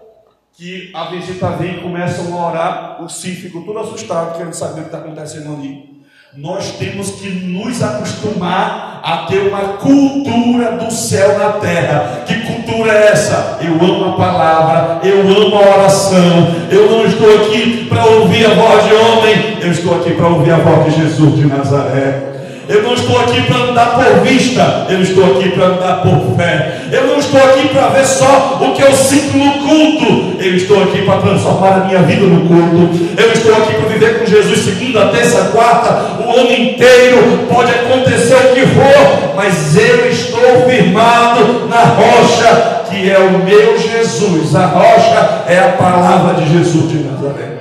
que 0.54 0.92
a 0.94 1.06
visita 1.10 1.50
vem 1.52 1.78
e 1.78 1.82
começam 1.82 2.38
a 2.38 2.50
orar, 2.50 3.04
os 3.04 3.22
filhos 3.22 3.40
ficam 3.40 3.64
todos 3.64 3.88
assustados, 3.88 4.38
querendo 4.38 4.54
saber 4.54 4.82
o 4.82 4.84
que 4.84 4.90
está 4.90 5.00
acontecendo 5.00 5.54
ali. 5.54 5.93
Nós 6.36 6.72
temos 6.80 7.12
que 7.12 7.30
nos 7.30 7.84
acostumar 7.84 9.02
a 9.04 9.28
ter 9.28 9.50
uma 9.50 9.78
cultura 9.78 10.72
do 10.78 10.92
céu 10.92 11.38
na 11.38 11.54
terra. 11.60 12.24
Que 12.26 12.34
cultura 12.42 12.92
é 12.92 13.12
essa? 13.12 13.60
Eu 13.62 13.74
amo 13.74 14.14
a 14.14 14.18
palavra, 14.18 15.08
eu 15.08 15.22
amo 15.22 15.56
a 15.56 15.78
oração. 15.78 16.56
Eu 16.72 16.90
não 16.90 17.06
estou 17.06 17.36
aqui 17.36 17.86
para 17.88 18.04
ouvir 18.06 18.48
a 18.48 18.56
voz 18.56 18.84
de 18.84 18.94
homem, 18.96 19.58
eu 19.62 19.72
estou 19.72 19.96
aqui 20.00 20.16
para 20.16 20.28
ouvir 20.28 20.52
a 20.54 20.58
voz 20.58 20.86
de 20.86 21.02
Jesus 21.02 21.36
de 21.36 21.46
Nazaré. 21.46 22.33
Eu 22.68 22.82
não 22.82 22.94
estou 22.94 23.20
aqui 23.20 23.42
para 23.42 23.58
andar 23.58 23.96
por 23.96 24.22
vista, 24.22 24.86
eu 24.90 25.02
estou 25.02 25.38
aqui 25.38 25.50
para 25.50 25.66
andar 25.66 26.02
por 26.02 26.36
fé. 26.38 26.82
Eu 26.92 27.08
não 27.08 27.20
estou 27.20 27.40
aqui 27.42 27.68
para 27.70 27.90
ver 27.90 28.06
só 28.06 28.60
o 28.62 28.74
que 28.74 28.82
eu 28.82 28.94
sinto 28.94 29.38
no 29.38 29.54
culto, 29.54 30.42
eu 30.42 30.56
estou 30.56 30.84
aqui 30.84 31.02
para 31.02 31.20
transformar 31.20 31.74
a 31.74 31.86
minha 31.86 32.00
vida 32.04 32.26
no 32.26 32.48
culto. 32.48 33.10
Eu 33.18 33.34
estou 33.34 33.54
aqui 33.56 33.74
para 33.74 33.90
viver 33.90 34.20
com 34.20 34.26
Jesus 34.26 34.60
segunda, 34.60 35.08
terça, 35.08 35.50
quarta, 35.52 36.24
o 36.26 36.40
ano 36.40 36.54
inteiro. 36.54 37.48
Pode 37.50 37.72
acontecer 37.72 38.36
o 38.36 38.54
que 38.54 38.66
for, 38.68 39.36
mas 39.36 39.76
eu 39.76 40.10
estou 40.10 40.66
firmado 40.66 41.68
na 41.68 41.84
rocha 41.84 42.84
que 42.90 43.12
é 43.12 43.18
o 43.18 43.40
meu 43.40 43.78
Jesus. 43.78 44.56
A 44.56 44.68
rocha 44.68 45.44
é 45.48 45.60
a 45.60 45.70
palavra 45.74 46.36
de 46.36 46.54
Jesus 46.54 46.90
de 46.90 47.00
Nazaré. 47.00 47.53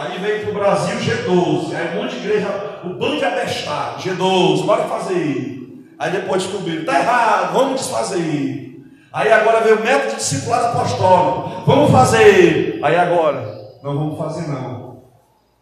Aí 0.00 0.18
veio 0.18 0.40
para 0.40 0.50
o 0.50 0.54
Brasil 0.54 0.96
G12, 0.96 1.76
aí 1.76 1.98
um 1.98 2.02
monte 2.02 2.12
de 2.12 2.26
igreja 2.26 2.80
o 2.82 2.88
bando 2.94 3.18
de 3.18 3.24
abestar, 3.26 3.98
G12, 3.98 4.64
bora 4.64 4.84
fazer. 4.84 5.84
Aí 5.98 6.10
depois 6.10 6.42
descobriram, 6.42 6.80
está 6.80 6.98
errado, 6.98 7.52
vamos 7.52 7.82
desfazer. 7.82 8.80
Aí 9.12 9.30
agora 9.30 9.60
veio 9.60 9.76
o 9.76 9.82
método 9.82 10.16
discipulado 10.16 10.68
apostólico, 10.68 11.64
vamos 11.66 11.90
fazer. 11.90 12.80
Aí 12.82 12.96
agora, 12.96 13.42
não 13.82 13.94
vamos 13.94 14.18
fazer 14.18 14.48
não. 14.48 15.02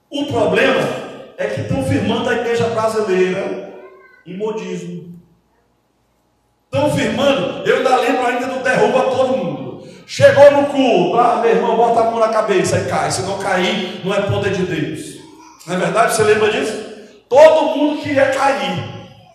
O 0.09 0.27
problema 0.27 0.83
é 1.37 1.49
que 1.49 1.63
estão 1.63 1.83
firmando 1.83 2.31
a 2.31 2.35
igreja 2.35 2.69
brasileira 2.69 3.75
em 4.25 4.37
modismo. 4.37 5.19
Estão 6.73 6.93
firmando, 6.93 7.69
eu 7.69 7.79
ainda 7.79 7.97
lembro 7.97 8.25
ainda 8.25 8.47
do 8.47 8.63
derruba 8.63 9.11
todo 9.11 9.37
mundo. 9.37 9.68
Chegou 10.11 10.51
no 10.53 10.65
culto, 10.69 11.21
ah, 11.21 11.39
meu 11.43 11.51
irmão, 11.51 11.77
bota 11.77 12.01
a 12.01 12.05
mão 12.05 12.19
na 12.19 12.29
cabeça 12.29 12.79
e 12.79 12.87
cai. 12.87 13.11
Se 13.11 13.21
não 13.23 13.37
cair, 13.37 14.01
não 14.03 14.15
é 14.15 14.23
poder 14.23 14.55
de 14.55 14.63
Deus. 14.63 15.19
Não 15.67 15.77
é 15.77 15.79
verdade? 15.79 16.17
Você 16.17 16.23
lembra 16.23 16.51
disso? 16.51 16.73
Todo 17.29 17.77
mundo 17.77 18.01
queria 18.01 18.25
cair. 18.31 18.85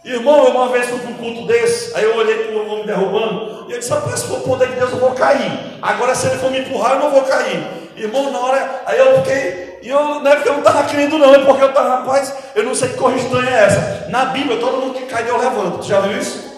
Irmão, 0.04 0.46
eu 0.46 0.50
uma 0.50 0.70
vez 0.70 0.88
fui 0.88 0.98
para 0.98 1.12
um 1.12 1.14
culto 1.14 1.46
desse, 1.46 1.96
aí 1.96 2.04
eu 2.04 2.18
olhei 2.18 2.46
para 2.46 2.56
o 2.56 2.72
homem 2.72 2.88
derrubando, 2.88 3.68
e 3.70 3.72
eu 3.72 3.78
disse, 3.78 3.92
rapaz, 3.92 4.22
se 4.22 4.28
for 4.28 4.40
poder 4.40 4.70
de 4.70 4.74
Deus, 4.74 4.92
eu 4.92 4.98
vou 4.98 5.12
cair. 5.12 5.78
Agora, 5.80 6.16
se 6.16 6.26
ele 6.26 6.38
for 6.38 6.50
me 6.50 6.62
empurrar, 6.62 6.94
eu 6.94 7.00
não 7.02 7.12
vou 7.12 7.22
cair. 7.22 7.64
Irmão, 7.96 8.32
na 8.32 8.40
hora, 8.40 8.82
aí 8.88 8.98
eu 8.98 9.18
fiquei, 9.18 9.80
e 9.84 9.90
eu, 9.90 10.22
não 10.22 10.28
é 10.28 10.36
porque 10.36 10.50
eu 10.50 10.54
não 10.54 10.60
estava 10.60 10.84
crendo, 10.86 11.20
não, 11.20 11.36
é 11.36 11.46
porque 11.46 11.64
eu 11.64 11.70
estava, 11.70 11.98
rapaz, 11.98 12.34
eu 12.56 12.64
não 12.64 12.74
sei 12.74 12.90
que 12.90 12.98
corrida 12.98 13.22
estranha 13.22 13.50
é 13.52 13.64
essa. 13.64 14.08
Na 14.10 14.26
Bíblia, 14.26 14.58
todo 14.58 14.82
mundo 14.82 14.96
que 14.96 15.06
cai, 15.06 15.24
Deus 15.24 15.40
levanta. 15.40 15.84
Já 15.84 16.00
viu 16.00 16.18
isso? 16.18 16.52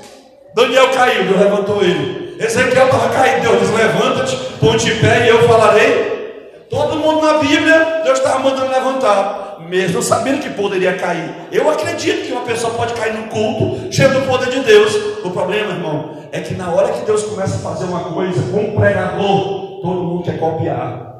Daniel 0.55 0.89
caiu, 0.91 1.25
Deus 1.25 1.39
levantou 1.41 1.84
ele. 1.84 2.25
Ezequiel 2.39 2.86
estava 2.86 3.10
caído, 3.10 3.42
Deus 3.42 3.70
levanta-te, 3.72 4.36
ponte 4.60 4.89
em 4.89 5.00
pé 5.00 5.25
e 5.25 5.30
eu 5.30 5.48
falarei. 5.48 6.15
Todo 6.70 6.98
mundo 6.98 7.25
na 7.25 7.38
Bíblia, 7.38 8.01
Deus 8.04 8.18
estava 8.18 8.39
mandando 8.39 8.72
levantar 8.72 9.46
mesmo 9.70 10.01
sabendo 10.01 10.42
que 10.42 10.50
poderia 10.50 10.94
cair. 10.94 11.30
Eu 11.51 11.70
acredito 11.70 12.25
que 12.25 12.32
uma 12.32 12.42
pessoa 12.42 12.74
pode 12.74 12.94
cair 12.94 13.13
no 13.13 13.27
culto, 13.27 13.92
cheio 13.92 14.13
do 14.13 14.22
poder 14.27 14.50
de 14.50 14.60
Deus. 14.62 14.96
O 15.24 15.32
problema, 15.32 15.72
irmão, 15.72 16.18
é 16.32 16.39
que 16.39 16.54
na 16.54 16.70
hora 16.72 16.94
que 16.94 17.06
Deus 17.06 17.24
começa 17.24 17.56
a 17.56 17.60
fazer 17.60 17.86
uma 17.86 18.01
coisa 18.01 18.42
com 18.51 18.60
um 18.60 18.75
pregador, 18.75 19.82
todo 19.82 20.04
mundo 20.04 20.24
quer 20.24 20.38
copiar. 20.38 21.15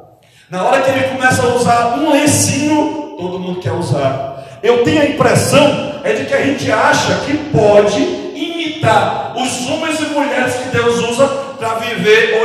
Na 0.50 0.64
hora 0.64 0.80
que 0.80 0.90
ele 0.90 1.08
começa 1.08 1.42
a 1.42 1.54
usar 1.54 1.98
um 1.98 2.12
lencinho, 2.12 3.16
todo 3.18 3.38
mundo 3.38 3.60
quer 3.60 3.72
usar. 3.72 4.44
Eu 4.62 4.84
tenho 4.84 5.02
a 5.02 5.06
impressão 5.06 6.00
é 6.04 6.12
de 6.12 6.24
que 6.24 6.34
a 6.34 6.42
gente 6.42 6.70
acha 6.70 7.14
que 7.26 7.36
pode 7.50 8.00
imitar 8.00 9.34
os 9.36 9.68
homens 9.68 10.00
e 10.00 10.05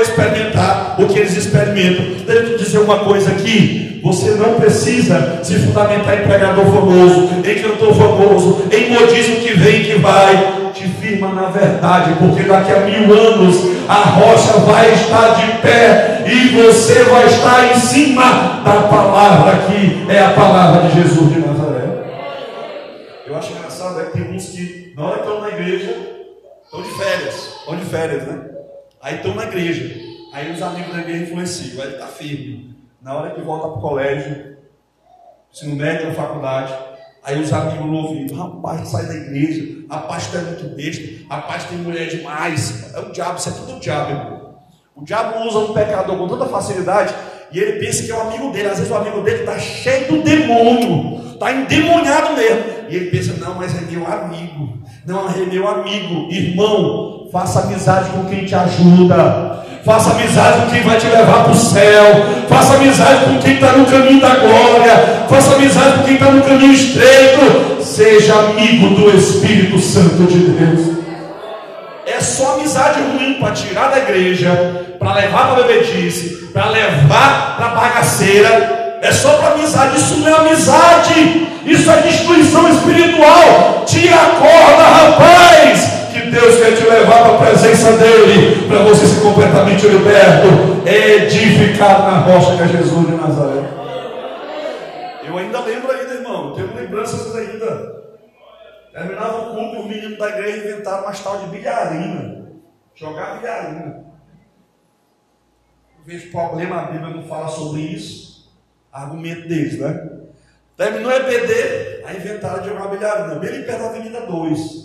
experimentar 0.02 0.96
o 1.00 1.08
que 1.08 1.20
eles 1.20 1.36
experimentam. 1.36 2.06
Deixa 2.26 2.52
eu 2.52 2.58
dizer 2.58 2.80
uma 2.80 3.00
coisa 3.00 3.32
aqui. 3.32 4.00
Você 4.04 4.32
não 4.32 4.56
precisa 4.56 5.40
se 5.44 5.60
fundamentar 5.60 6.20
em 6.20 6.28
pregador 6.28 6.66
famoso, 6.66 7.30
em 7.46 7.62
cantor 7.62 7.94
famoso, 7.94 8.64
em 8.72 8.90
modismo 8.90 9.36
que 9.36 9.54
vem 9.54 9.82
e 9.82 9.86
que 9.86 10.00
vai. 10.00 10.62
Te 10.74 10.88
firma 10.88 11.30
na 11.30 11.50
verdade, 11.50 12.16
porque 12.18 12.44
daqui 12.44 12.72
a 12.72 12.80
mil 12.80 13.14
anos 13.14 13.58
a 13.88 13.94
rocha 13.94 14.60
vai 14.62 14.94
estar 14.94 15.36
de 15.36 15.58
pé 15.62 16.24
e 16.26 16.48
você 16.50 17.04
vai 17.04 17.26
estar 17.28 17.72
em 17.72 17.80
cima 17.80 18.62
da 18.64 18.88
palavra 18.88 19.60
que 19.68 20.06
é 20.10 20.24
a 20.24 20.32
palavra 20.32 20.88
de 20.88 20.96
Jesus 20.96 21.34
de 21.34 21.40
Nazaré. 21.40 21.82
Eu 23.28 23.38
acho 23.38 23.52
engraçado 23.52 24.00
é 24.00 24.06
que 24.06 24.12
tem 24.14 24.36
uns 24.36 24.46
que, 24.46 24.94
na 24.96 25.04
hora 25.04 25.20
que 25.20 25.28
estão 25.28 25.42
na 25.42 25.50
igreja, 25.50 25.96
estão 26.64 26.82
de 26.82 26.90
férias, 26.90 27.36
estão 27.60 27.76
de 27.76 27.86
férias, 27.86 28.24
né? 28.24 28.51
Aí 29.02 29.16
estão 29.16 29.34
na 29.34 29.44
igreja, 29.44 30.00
aí 30.32 30.52
os 30.52 30.62
amigos 30.62 30.94
da 30.94 31.00
igreja 31.00 31.24
influenciam, 31.24 31.82
aí 31.82 31.88
ele 31.88 31.96
está 31.96 32.08
firme. 32.08 32.76
Na 33.02 33.16
hora 33.16 33.32
que 33.32 33.42
volta 33.42 33.68
para 33.68 33.78
o 33.78 33.82
colégio, 33.82 34.58
ensino 35.52 35.76
médio 35.76 36.08
na 36.08 36.14
faculdade, 36.14 36.74
aí 37.24 37.42
os 37.42 37.52
amigos 37.52 37.86
no 37.86 37.96
ouvido, 37.96 38.36
rapaz, 38.36 38.88
sai 38.90 39.08
da 39.08 39.16
igreja, 39.16 39.86
rapaz, 39.90 40.28
tu 40.28 40.38
é 40.38 40.42
muito 40.42 40.76
besta, 40.76 41.26
rapaz, 41.30 41.64
tem 41.66 41.80
mulher 41.80 42.08
demais. 42.10 42.94
É 42.94 43.00
o 43.00 43.12
diabo, 43.12 43.40
isso 43.40 43.50
é 43.50 43.52
tudo 43.54 43.78
o 43.78 43.80
diabo, 43.80 44.12
irmão. 44.12 44.56
O 44.96 45.04
diabo 45.04 45.48
usa 45.48 45.60
um 45.60 45.74
pecador 45.74 46.16
com 46.16 46.28
tanta 46.28 46.46
facilidade 46.46 47.14
e 47.52 47.60
ele 47.60 47.80
pensa 47.80 48.04
que 48.04 48.12
é 48.12 48.16
o 48.16 48.22
amigo 48.22 48.52
dele. 48.52 48.68
Às 48.68 48.78
vezes 48.78 48.92
o 48.92 48.96
amigo 48.96 49.22
dele 49.22 49.40
está 49.40 49.58
cheio 49.58 50.08
do 50.08 50.24
demônio, 50.24 51.34
está 51.34 51.52
endemoniado 51.52 52.34
mesmo. 52.36 52.64
E 52.88 52.96
ele 52.96 53.10
pensa, 53.10 53.34
não, 53.44 53.56
mas 53.56 53.76
é 53.76 53.82
meu 53.82 54.06
amigo. 54.06 54.80
Não, 55.06 55.28
é 55.28 55.38
meu 55.38 55.68
amigo. 55.68 56.32
Irmão, 56.32 57.21
faça 57.32 57.62
amizade 57.62 58.10
com 58.10 58.26
quem 58.26 58.46
te 58.46 58.54
ajuda. 58.54 59.62
Faça 59.86 60.12
amizade 60.12 60.62
com 60.62 60.70
quem 60.70 60.84
vai 60.84 60.98
te 60.98 61.08
levar 61.08 61.44
para 61.44 61.54
o 61.54 61.56
céu. 61.56 62.26
Faça 62.48 62.76
amizade 62.76 63.26
com 63.26 63.40
quem 63.40 63.54
está 63.54 63.72
no 63.72 63.86
caminho 63.86 64.22
da 64.22 64.36
glória. 64.36 65.26
Faça 65.30 65.56
amizade 65.56 66.00
com 66.00 66.04
quem 66.04 66.14
está 66.16 66.30
no 66.30 66.42
caminho 66.42 66.74
estreito. 66.74 67.82
Seja 67.82 68.34
amigo 68.34 68.90
do 68.90 69.18
Espírito 69.18 69.80
Santo 69.80 70.24
de 70.24 70.40
Deus. 70.40 70.98
É 72.06 72.20
só 72.20 72.56
amizade 72.56 73.00
ruim 73.00 73.36
para 73.40 73.54
tirar 73.54 73.90
da 73.90 74.00
igreja, 74.00 74.86
para 75.00 75.14
levar 75.14 75.54
para 75.54 75.64
bebedice, 75.64 76.50
para 76.54 76.70
levar 76.70 77.56
para 77.58 77.70
bagaceira. 77.70 79.00
É 79.02 79.12
só 79.12 79.30
para 79.38 79.54
amizade. 79.54 79.98
Isso 79.98 80.18
não 80.18 80.28
é 80.28 80.34
amizade. 80.34 81.48
Isso 81.66 81.90
é 81.90 81.98
destruição 82.02 82.70
espiritual. 82.70 83.84
Tira 83.88 84.16
a 84.16 84.26
corda, 84.36 84.84
rapaz 84.84 86.01
Deus 86.32 86.58
quer 86.58 86.76
te 86.78 86.84
levar 86.84 87.24
para 87.24 87.36
a 87.36 87.38
presença 87.40 87.98
dEle, 87.98 88.66
para 88.68 88.84
você 88.84 89.06
ser 89.06 89.22
completamente 89.22 89.86
liberto, 89.86 90.88
edificado 90.88 92.04
na 92.04 92.20
rocha 92.20 92.56
que 92.56 92.64
é 92.64 92.68
Jesus 92.68 93.06
de 93.06 93.16
Nazaré. 93.16 93.64
Eu 95.28 95.38
ainda 95.38 95.60
lembro 95.60 95.92
ainda, 95.92 96.14
irmão, 96.14 96.54
tenho 96.54 96.74
lembranças 96.74 97.36
ainda. 97.36 98.02
Terminava 98.94 99.38
o 99.40 99.56
culto, 99.56 99.82
os 99.82 99.86
meninos 99.88 100.18
da 100.18 100.30
igreja 100.30 100.70
inventaram 100.70 101.04
uma 101.04 101.12
tal 101.12 101.40
de 101.40 101.48
bilharina. 101.48 102.48
Jogar 102.96 103.40
bilharina. 103.40 104.06
Não 105.98 106.06
vejo 106.06 106.32
problema, 106.32 106.82
a 106.82 106.86
Bíblia 106.86 107.14
não 107.14 107.24
fala 107.24 107.50
sobre 107.50 107.82
isso. 107.82 108.50
Argumento 108.92 109.50
deles, 109.50 109.80
né? 109.80 110.10
Terminou 110.78 111.12
EBD, 111.12 112.04
aí 112.06 112.18
inventaram 112.18 112.62
de 112.62 112.70
jogar 112.70 112.88
bilharina. 112.88 113.36
Bem 113.36 113.50
ali 113.50 113.64
perto 113.64 113.80
da 113.80 113.90
Avenida 113.90 114.22
2. 114.22 114.81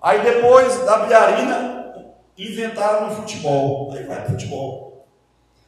Aí 0.00 0.22
depois 0.22 0.84
da 0.84 0.98
bilharina, 0.98 2.04
inventaram 2.36 3.08
o 3.08 3.10
futebol. 3.16 3.92
Aí 3.92 4.04
vai 4.04 4.24
futebol. 4.26 5.06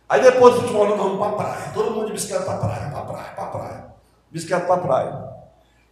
Aí 0.08 0.22
depois 0.22 0.54
do 0.54 0.60
futebol, 0.62 0.88
nós 0.88 0.98
vamos 0.98 1.18
para 1.18 1.32
praia. 1.32 1.70
Todo 1.72 1.92
mundo 1.92 2.06
de 2.06 2.12
bicicleta 2.12 2.44
para 2.44 2.58
praia, 2.58 2.90
para 2.90 3.02
praia, 3.02 3.30
para 3.34 3.46
praia. 3.46 3.84
Bicicleta 4.30 4.66
para 4.66 4.76
praia. 4.78 5.24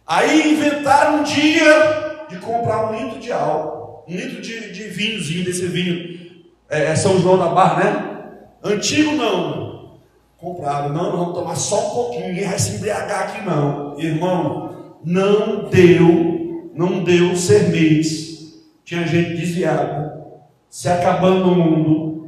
Aí 0.05 0.53
inventaram 0.53 1.19
um 1.19 1.23
dia 1.23 2.25
de 2.29 2.37
comprar 2.37 2.89
um 2.89 2.95
litro 2.97 3.19
de 3.19 3.31
álcool, 3.31 4.03
um 4.07 4.15
litro 4.15 4.41
de, 4.41 4.71
de 4.71 4.83
vinhozinho, 4.89 5.45
desse 5.45 5.65
vinho. 5.67 6.19
É, 6.69 6.85
é 6.85 6.95
São 6.95 7.19
João 7.19 7.37
da 7.37 7.47
Barra, 7.49 7.83
né? 7.83 8.19
Antigo 8.63 9.11
não. 9.13 9.99
Compraram. 10.37 10.89
Não, 10.89 11.11
não, 11.11 11.17
vamos 11.17 11.33
tomar 11.35 11.55
só 11.55 11.87
um 11.87 11.93
pouquinho, 11.93 12.27
ninguém 12.27 12.47
vai 12.47 12.59
se 12.59 12.75
embriagar 12.75 13.23
aqui 13.23 13.45
não. 13.45 13.99
Irmão, 13.99 14.95
não 15.03 15.69
deu, 15.69 16.71
não 16.73 17.03
deu 17.03 17.33
mês. 17.69 18.28
Tinha 18.89 19.05
gente 19.05 19.35
desviada, 19.35 20.19
se 20.67 20.89
acabando 20.89 21.45
no 21.45 21.55
mundo, 21.55 22.27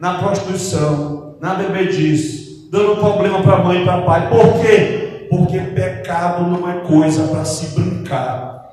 na 0.00 0.14
prostituição, 0.14 1.36
na 1.40 1.54
bebedice, 1.54 2.68
dando 2.72 2.96
problema 2.96 3.40
para 3.40 3.58
mãe 3.58 3.82
e 3.82 3.84
para 3.84 4.02
pai. 4.02 4.28
Por 4.28 4.60
quê? 4.60 5.28
Porque 5.30 5.60
pecado 5.60 6.50
não 6.50 6.68
é 6.68 6.80
coisa 6.80 7.28
para 7.28 7.44
se 7.44 7.78
brincar. 7.78 8.64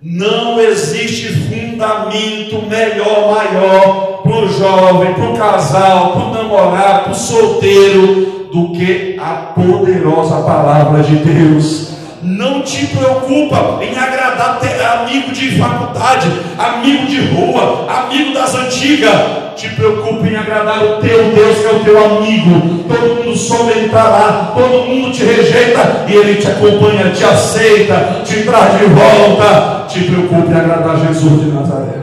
Não 0.00 0.58
existe 0.58 1.34
fundamento 1.34 2.66
melhor, 2.66 3.34
maior 3.34 4.22
para 4.22 4.36
o 4.38 4.48
jovem, 4.48 5.12
para 5.12 5.30
o 5.30 5.36
casal, 5.36 6.12
para 6.12 6.24
o 6.24 6.32
namorado, 6.32 7.02
para 7.02 7.12
o 7.12 7.14
solteiro, 7.14 8.48
do 8.50 8.72
que 8.72 9.18
a 9.20 9.52
poderosa 9.54 10.36
palavra 10.36 11.02
de 11.02 11.16
Deus. 11.16 11.92
Não 12.22 12.62
te 12.62 12.86
preocupa 12.86 13.82
em 13.82 13.98
agradar 13.98 14.60
amigo 15.02 15.32
de 15.32 15.58
faculdade, 15.58 16.28
amigo 16.58 17.06
de 17.06 17.20
rua, 17.26 17.86
amigo 17.88 18.32
das 18.32 18.54
antigas 18.54 19.42
te 19.56 19.68
preocupa 19.70 20.26
em 20.26 20.34
agradar 20.34 20.82
o 20.82 21.00
teu 21.00 21.30
Deus, 21.32 21.58
que 21.58 21.66
é 21.66 21.72
o 21.72 21.84
teu 21.84 22.04
amigo. 22.04 22.84
Todo 22.88 23.24
mundo 23.24 23.78
entrar 23.78 24.08
lá, 24.08 24.52
todo 24.54 24.86
mundo 24.86 25.12
te 25.12 25.24
rejeita 25.24 26.04
e 26.08 26.14
ele 26.14 26.40
te 26.40 26.48
acompanha, 26.48 27.12
te 27.12 27.24
aceita, 27.24 28.22
te 28.24 28.42
traz 28.44 28.78
de 28.78 28.86
volta. 28.86 29.86
Te 29.88 30.04
preocupa 30.04 30.50
em 30.50 30.54
agradar 30.54 30.96
Jesus 31.06 31.40
de 31.40 31.50
Nazaré. 31.50 32.02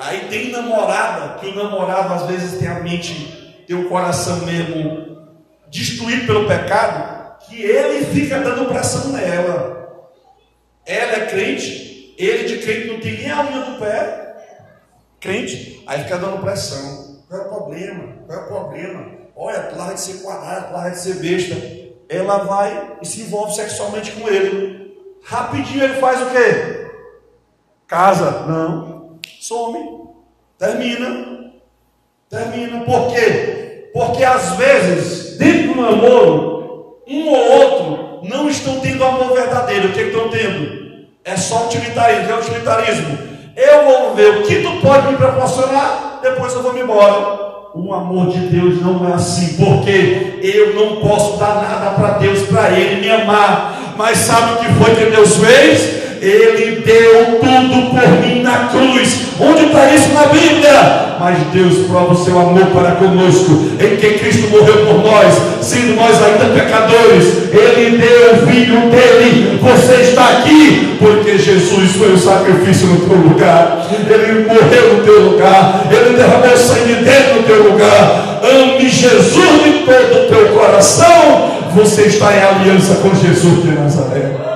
Aí 0.00 0.26
tem 0.30 0.50
namorada, 0.50 1.36
que 1.38 1.48
o 1.48 1.54
namorado 1.54 2.14
às 2.14 2.26
vezes 2.26 2.58
tem 2.58 2.68
a 2.68 2.80
mente, 2.80 3.64
tem 3.66 3.76
o 3.76 3.88
coração 3.88 4.38
mesmo 4.38 5.12
destruído 5.70 6.26
pelo 6.26 6.46
pecado, 6.46 7.11
que 7.52 7.62
ele 7.62 8.06
fica 8.06 8.40
dando 8.40 8.66
pressão 8.66 9.12
nela. 9.12 10.10
Ela 10.86 11.12
é 11.12 11.26
crente, 11.26 12.14
ele 12.18 12.44
de 12.44 12.58
crente 12.58 12.88
não 12.88 12.98
tem 12.98 13.18
nem 13.18 13.30
a 13.30 13.42
unha 13.42 13.60
do 13.60 13.78
pé 13.78 14.36
crente, 15.20 15.84
aí 15.86 16.02
fica 16.02 16.18
dando 16.18 16.40
pressão. 16.40 17.20
Qual 17.28 17.40
é 17.40 17.44
o 17.44 17.48
problema? 17.48 18.12
Qual 18.26 18.38
é 18.38 18.42
o 18.42 18.46
problema? 18.46 19.12
Olha, 19.36 19.62
tu 19.64 19.76
larga 19.76 19.94
de 19.94 20.00
ser 20.00 20.22
quadrado, 20.22 20.68
tu 20.68 20.72
larga 20.72 20.90
de 20.90 20.98
ser 20.98 21.14
besta. 21.16 21.54
Ela 22.08 22.38
vai 22.38 22.98
e 23.00 23.06
se 23.06 23.20
envolve 23.22 23.54
sexualmente 23.54 24.12
com 24.12 24.28
ele. 24.28 24.96
Rapidinho 25.22 25.84
ele 25.84 26.00
faz 26.00 26.20
o 26.20 26.30
quê? 26.30 26.90
Casa? 27.86 28.46
Não. 28.46 29.18
Some. 29.40 30.08
Termina. 30.58 31.52
Termina. 32.28 32.84
Por 32.84 33.12
quê? 33.12 33.90
Porque 33.92 34.24
às 34.24 34.56
vezes, 34.56 35.38
dentro 35.38 35.74
do 35.74 35.80
namoro, 35.80 36.51
um 37.08 37.28
ou 37.28 37.52
outro 37.52 38.28
não 38.28 38.48
estão 38.48 38.80
tendo 38.80 39.04
amor 39.04 39.34
verdadeiro. 39.34 39.88
O 39.88 39.92
que, 39.92 40.00
é 40.00 40.02
que 40.04 40.10
estão 40.10 40.28
tendo? 40.28 40.82
É 41.24 41.36
só 41.36 41.66
utilitarismo. 41.66 42.30
É 42.30 42.34
utilitarismo? 42.38 43.18
Eu 43.56 43.84
vou 43.84 44.14
ver 44.14 44.38
o 44.38 44.42
que 44.42 44.62
tu 44.62 44.80
pode 44.80 45.08
me 45.08 45.16
proporcionar, 45.16 46.20
depois 46.22 46.54
eu 46.54 46.62
vou 46.62 46.72
me 46.72 46.80
embora. 46.80 47.52
O 47.74 47.92
amor 47.92 48.28
de 48.28 48.38
Deus 48.38 48.80
não 48.82 49.08
é 49.08 49.14
assim, 49.14 49.56
porque 49.56 50.38
eu 50.42 50.74
não 50.74 51.00
posso 51.00 51.38
dar 51.38 51.56
nada 51.56 51.90
para 51.92 52.18
Deus, 52.18 52.42
para 52.46 52.70
Ele 52.70 53.00
me 53.00 53.10
amar. 53.10 53.94
Mas 53.96 54.18
sabe 54.18 54.52
o 54.52 54.56
que 54.56 54.72
foi 54.74 54.94
que 54.94 55.10
Deus 55.10 55.36
fez? 55.36 56.02
Ele 56.22 56.82
deu 56.86 57.40
tudo 57.40 57.90
por 57.90 58.08
mim 58.20 58.42
na 58.42 58.68
cruz. 58.68 59.22
Onde 59.40 59.64
está 59.64 59.92
isso 59.92 60.12
na 60.14 60.26
Bíblia? 60.26 61.16
Mas 61.18 61.38
Deus 61.52 61.88
prova 61.88 62.12
o 62.12 62.24
seu 62.24 62.38
amor 62.38 62.66
para 62.66 62.92
conosco, 62.92 63.66
em 63.80 63.96
que 63.96 64.18
Cristo 64.20 64.48
morreu 64.50 64.86
por 64.86 65.02
nós, 65.02 65.34
sendo 65.60 65.96
nós 65.96 66.22
ainda 66.22 66.54
pecadores. 66.54 67.50
Ele 67.52 67.98
deu 67.98 68.34
o 68.34 68.46
filho 68.46 68.80
dele. 68.82 69.58
Você 69.60 69.94
está 69.94 70.38
aqui 70.38 70.96
porque 71.00 71.38
Jesus 71.38 71.96
foi 71.96 72.12
o 72.12 72.18
sacrifício 72.18 72.86
no 72.86 73.00
teu 73.00 73.16
lugar. 73.16 73.84
Ele 73.90 74.46
morreu 74.46 74.94
no 74.94 75.02
teu 75.02 75.22
lugar. 75.22 75.86
Ele 75.90 76.16
derramou 76.16 76.56
sangue 76.56 77.02
dele 77.02 77.34
no 77.34 77.42
teu 77.42 77.64
lugar. 77.64 78.40
Ame 78.44 78.88
Jesus 78.88 79.64
de 79.64 79.72
todo 79.84 80.24
o 80.24 80.28
teu 80.28 80.48
coração. 80.56 81.50
Você 81.74 82.02
está 82.02 82.32
em 82.32 82.42
aliança 82.42 82.94
com 83.02 83.12
Jesus 83.12 83.64
de 83.64 83.72
Nazaré 83.72 84.51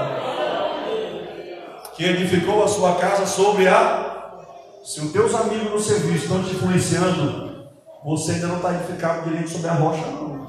que 1.96 2.04
edificou 2.04 2.62
a 2.62 2.68
sua 2.68 2.96
casa 2.96 3.26
sobre 3.26 3.66
a. 3.66 4.42
Se 4.84 5.00
os 5.00 5.12
teus 5.12 5.34
amigos 5.34 5.72
no 5.72 5.80
serviço 5.80 6.24
estão 6.24 6.44
te 6.44 6.50
influenciando, 6.50 7.66
você 8.04 8.32
ainda 8.32 8.46
não 8.48 8.56
está 8.56 8.74
edificado 8.74 9.28
direito 9.28 9.50
sobre 9.50 9.68
a 9.68 9.72
rocha, 9.72 10.06
não. 10.06 10.46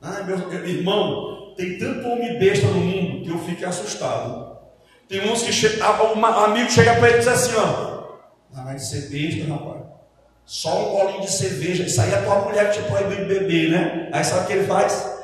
Ah, 0.00 0.22
meu, 0.22 0.38
irmão, 0.64 1.54
tem 1.56 1.76
tanto 1.76 2.06
homem 2.06 2.38
besta 2.38 2.66
no 2.68 2.80
mundo 2.80 3.24
que 3.24 3.30
eu 3.30 3.38
fico 3.40 3.66
assustado. 3.66 4.56
Tem 5.08 5.28
uns 5.30 5.42
que 5.42 5.52
che... 5.52 5.80
um 6.16 6.24
amigo 6.24 6.70
chega 6.70 6.94
para 6.94 7.08
ele 7.08 7.16
e 7.16 7.18
diz 7.18 7.28
assim: 7.28 7.56
ó, 7.56 7.98
ah, 8.54 8.64
vai 8.64 8.78
ser 8.78 9.08
besta, 9.10 9.52
rapaz. 9.52 9.82
Só 10.46 10.78
um 10.78 10.96
golinho 10.96 11.20
de 11.20 11.30
cerveja. 11.30 11.82
Isso 11.82 12.00
aí 12.00 12.10
é 12.10 12.18
a 12.18 12.22
tua 12.22 12.36
mulher 12.36 12.70
te 12.70 12.80
proíbe 12.82 13.16
de 13.16 13.24
beber, 13.26 13.70
né? 13.70 14.08
Aí 14.12 14.24
sabe 14.24 14.44
o 14.44 14.46
que 14.46 14.52
ele 14.54 14.66
faz? 14.66 15.17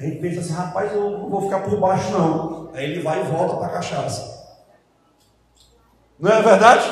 Aí 0.00 0.06
ele 0.06 0.16
pensa 0.16 0.40
assim, 0.40 0.54
rapaz, 0.54 0.90
eu 0.92 1.10
não 1.10 1.28
vou 1.28 1.42
ficar 1.42 1.60
por 1.60 1.78
baixo 1.78 2.10
não. 2.10 2.70
Aí 2.72 2.84
ele 2.84 3.02
vai 3.02 3.20
e 3.20 3.24
volta 3.24 3.56
para 3.56 3.66
a 3.66 3.70
cachaça. 3.70 4.40
Não 6.18 6.32
é 6.32 6.40
verdade? 6.40 6.90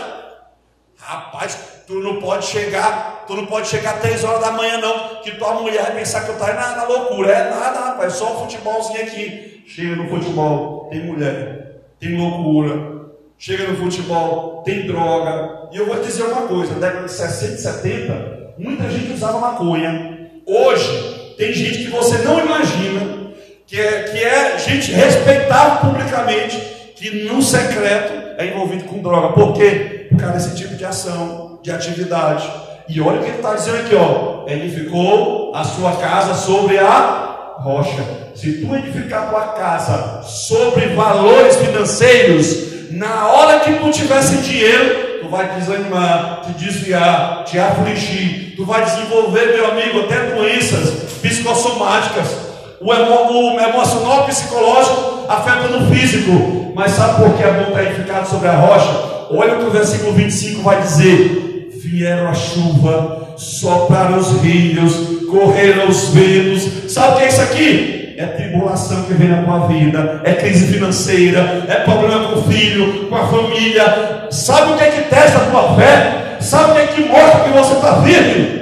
Rapaz, 0.99 1.59
tu 1.87 1.94
não 1.94 2.21
pode 2.21 2.44
chegar, 2.44 3.25
tu 3.27 3.35
não 3.35 3.47
pode 3.47 3.66
chegar 3.68 3.99
três 4.01 4.23
horas 4.25 4.42
da 4.42 4.51
manhã 4.51 4.77
não, 4.77 5.23
que 5.23 5.31
tua 5.33 5.55
mulher 5.55 5.85
vai 5.85 5.97
pensar 5.97 6.23
que 6.25 6.29
eu 6.29 6.35
estou 6.35 6.49
na, 6.49 6.77
na 6.77 6.85
loucura. 6.85 7.33
É 7.33 7.51
nada, 7.51 7.81
rapaz, 7.81 8.12
só 8.12 8.35
um 8.35 8.40
futebolzinho 8.40 9.03
aqui. 9.03 9.64
Chega 9.66 9.97
no 9.97 10.09
futebol, 10.09 10.88
tem 10.90 11.07
mulher, 11.07 11.81
tem 11.99 12.14
loucura. 12.14 12.99
Chega 13.38 13.68
no 13.68 13.77
futebol, 13.77 14.62
tem 14.64 14.87
droga. 14.87 15.68
E 15.73 15.79
eu 15.79 15.87
vou 15.87 15.97
te 15.97 16.07
dizer 16.07 16.25
uma 16.25 16.47
coisa, 16.47 16.75
na 16.75 16.81
década 16.81 17.07
de 17.07 17.12
60 17.12 17.55
e 17.55 17.59
70, 17.59 18.55
muita 18.59 18.90
gente 18.90 19.12
usava 19.12 19.38
maconha. 19.38 20.31
Hoje, 20.47 21.18
tem 21.38 21.53
gente 21.53 21.85
que 21.85 21.90
você 21.90 22.18
não 22.18 22.40
imagina, 22.44 23.31
que 23.64 23.81
é, 23.81 24.03
que 24.03 24.18
é 24.18 24.59
gente 24.59 24.90
respeitável 24.90 25.88
publicamente, 25.88 26.59
que 26.96 27.24
no 27.24 27.40
secreto 27.40 28.12
é 28.37 28.46
envolvido 28.46 28.85
com 28.85 29.01
droga. 29.01 29.29
Por 29.29 29.53
quê? 29.55 30.09
Por 30.09 30.18
causa 30.18 30.35
desse 30.35 30.57
tipo 30.57 30.74
de 30.74 30.85
ação, 30.85 31.61
de 31.62 31.70
atividade. 31.70 32.51
E 32.88 33.01
olha 33.01 33.20
o 33.20 33.22
que 33.22 33.29
ele 33.29 33.37
está 33.37 33.55
dizendo 33.55 33.77
aqui, 33.77 33.94
ó. 33.94 34.48
Edificou 34.48 35.55
a 35.55 35.62
sua 35.62 35.92
casa 35.92 36.35
sobre 36.35 36.77
a 36.77 37.55
rocha. 37.59 38.03
Se 38.35 38.55
tu 38.55 38.74
edificar 38.74 39.31
tua 39.31 39.48
casa 39.53 40.22
sobre 40.22 40.87
valores 40.87 41.55
financeiros, 41.57 42.90
na 42.90 43.29
hora 43.29 43.61
que 43.61 43.74
tu 43.74 43.90
tivesse 43.92 44.38
dinheiro, 44.38 45.08
tu 45.29 45.37
vai 45.37 45.61
desanimar, 45.61 46.41
te 46.47 46.64
desviar, 46.64 47.45
te 47.45 47.59
afligir, 47.59 48.55
tu 48.57 48.64
vai 48.64 48.83
desenvolver, 48.83 49.55
meu 49.55 49.71
amigo, 49.71 50.01
até 50.01 50.35
doenças 50.35 51.19
psicossomáticas. 51.21 52.49
O, 52.81 52.93
emo, 52.95 53.55
o 53.55 53.61
emocional 53.61 54.25
psicológico 54.25 55.27
afeta 55.29 55.69
no 55.69 55.95
físico. 55.95 56.73
Mas 56.75 56.93
sabe 56.93 57.23
por 57.23 57.37
que 57.37 57.43
é 57.43 57.53
bom 57.53 57.69
estar 57.69 57.85
edificado 57.85 58.29
sobre 58.29 58.49
a 58.49 58.57
rocha? 58.57 59.27
Olha 59.31 59.57
o 59.57 59.59
que 59.59 59.67
o 59.67 59.71
versículo 59.71 60.12
25 60.12 60.62
vai 60.62 60.81
dizer: 60.81 61.71
Vieram 61.75 62.29
a 62.29 62.35
chuva, 62.35 63.35
sopraram 63.37 64.19
os 64.19 64.41
rios, 64.41 65.27
correram 65.29 65.88
os 65.88 66.09
ventos. 66.11 66.93
Sabe 66.93 67.14
o 67.14 67.17
que 67.19 67.25
é 67.25 67.29
isso 67.29 67.43
aqui? 67.43 67.98
É 68.19 68.27
tribulação 68.27 69.05
que 69.05 69.13
vem 69.15 69.29
na 69.29 69.43
tua 69.43 69.69
vida, 69.69 70.21
é 70.25 70.33
crise 70.33 70.73
financeira, 70.73 71.65
é 71.69 71.75
problema 71.77 72.31
com 72.31 72.41
o 72.41 72.43
filho, 72.43 73.07
com 73.09 73.15
a 73.15 73.25
família. 73.29 74.27
Sabe 74.29 74.73
o 74.73 74.77
que 74.77 74.83
é 74.83 74.87
que 74.89 75.03
testa 75.03 75.39
a 75.39 75.41
tua 75.43 75.77
fé? 75.77 76.37
Sabe 76.41 76.73
o 76.73 76.75
que 76.75 76.81
é 76.81 76.87
que 76.89 77.03
mostra 77.03 77.45
que 77.45 77.51
você 77.51 77.75
está 77.75 78.03
firme? 78.03 78.59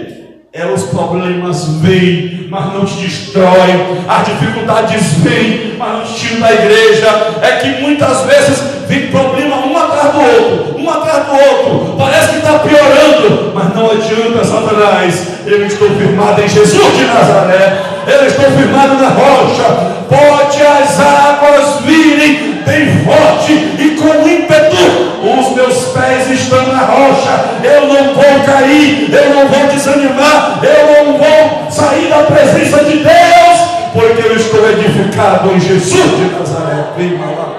É, 0.53 0.67
os 0.67 0.83
problemas 0.83 1.69
vêm, 1.79 2.49
mas 2.51 2.71
não 2.75 2.85
te 2.85 2.97
destrói. 2.97 3.97
As 4.07 4.27
dificuldades 4.27 5.15
vêm, 5.21 5.75
mas 5.79 5.91
não 5.91 6.03
te 6.03 6.15
tiram 6.15 6.41
da 6.41 6.53
igreja. 6.53 7.07
É 7.41 7.53
que 7.53 7.81
muitas 7.81 8.27
vezes 8.27 8.63
vem 8.87 9.07
problema 9.07 9.65
um 9.65 9.75
atrás 9.75 10.13
do 10.13 10.21
outro, 10.21 10.79
um 10.79 10.91
atrás 10.91 11.25
do 11.25 11.33
outro. 11.33 11.97
Parece 11.97 12.29
que 12.29 12.37
está 12.37 12.59
piorando, 12.59 13.53
mas 13.55 13.75
não 13.75 13.91
adianta, 13.91 14.45
Satanás. 14.45 15.29
Eu 15.47 15.67
estou 15.67 15.89
firmado 15.91 16.43
em 16.43 16.49
Jesus 16.49 16.97
de 16.99 17.05
Nazaré. 17.05 17.86
Eu 18.07 18.27
estou 18.27 18.45
firmado 18.53 18.95
na 18.95 19.09
rocha. 19.09 19.97
Pode 20.09 20.63
as 20.63 21.01
águas 21.01 21.81
virem 21.81 22.63
bem 22.65 23.05
forte 23.05 23.53
e 23.53 23.97
com 23.97 24.29
ímpeto. 24.29 24.77
Os 25.23 25.57
meus 25.57 25.89
pés 25.89 26.31
estão 26.31 26.67
na 26.69 26.85
rocha. 26.85 27.45
Eu 27.65 27.89
não 27.89 28.15
vou 28.15 28.45
cair, 28.45 29.13
eu 29.13 29.35
não 29.35 29.49
vou 29.49 29.67
desanimar, 29.67 30.61
eu 30.63 31.05
não 31.05 31.19
vou 31.19 31.71
sair 31.71 32.09
da 32.09 32.23
presença 32.23 32.85
de 32.85 32.99
Deus, 32.99 33.59
porque 33.93 34.29
eu 34.29 34.37
estou 34.37 34.71
edificado 34.71 35.51
em 35.53 35.61
Jesus 35.61 36.17
de 36.17 36.39
Nazaré. 36.39 36.85
Vem 36.97 37.19
lá. 37.19 37.55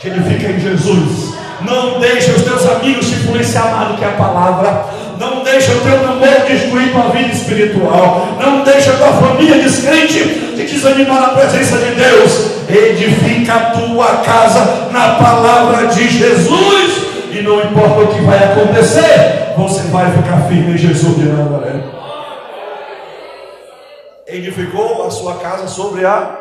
Te 0.00 0.08
edifica 0.08 0.50
em 0.50 0.58
Jesus. 0.58 1.34
Não 1.60 2.00
deixe 2.00 2.30
os 2.30 2.42
teus 2.42 2.66
amigos 2.70 3.06
te 3.06 3.16
influenciar 3.16 3.70
mais 3.76 3.88
do 3.88 3.98
que 3.98 4.04
a 4.04 4.12
palavra. 4.12 4.84
Não 5.70 5.76
deixe 5.76 5.76
o 5.76 5.80
teu 5.80 6.02
namoro 6.02 6.46
destruir 6.48 6.92
tua 6.92 7.08
vida 7.10 7.32
espiritual. 7.32 8.28
Não 8.40 8.64
deixe 8.64 8.90
a 8.90 8.96
tua 8.96 9.12
família 9.12 9.62
descrente 9.62 10.18
te 10.56 10.66
desanimar 10.66 11.20
na 11.20 11.28
presença 11.28 11.78
de 11.78 11.94
Deus. 11.94 12.68
Edifica 12.68 13.54
a 13.54 13.70
tua 13.70 14.16
casa 14.18 14.88
na 14.90 15.14
palavra 15.14 15.86
de 15.88 16.08
Jesus. 16.08 17.10
E 17.32 17.42
não 17.42 17.60
importa 17.60 18.00
o 18.00 18.08
que 18.08 18.20
vai 18.22 18.38
acontecer, 18.38 19.54
você 19.56 19.82
vai 19.88 20.10
ficar 20.10 20.48
firme 20.48 20.74
em 20.74 20.76
Jesus 20.76 21.16
de 21.16 21.26
Nazaré. 21.26 21.84
Edificou 24.26 25.06
a 25.06 25.10
sua 25.10 25.36
casa 25.36 25.68
sobre 25.68 26.04
a 26.04 26.36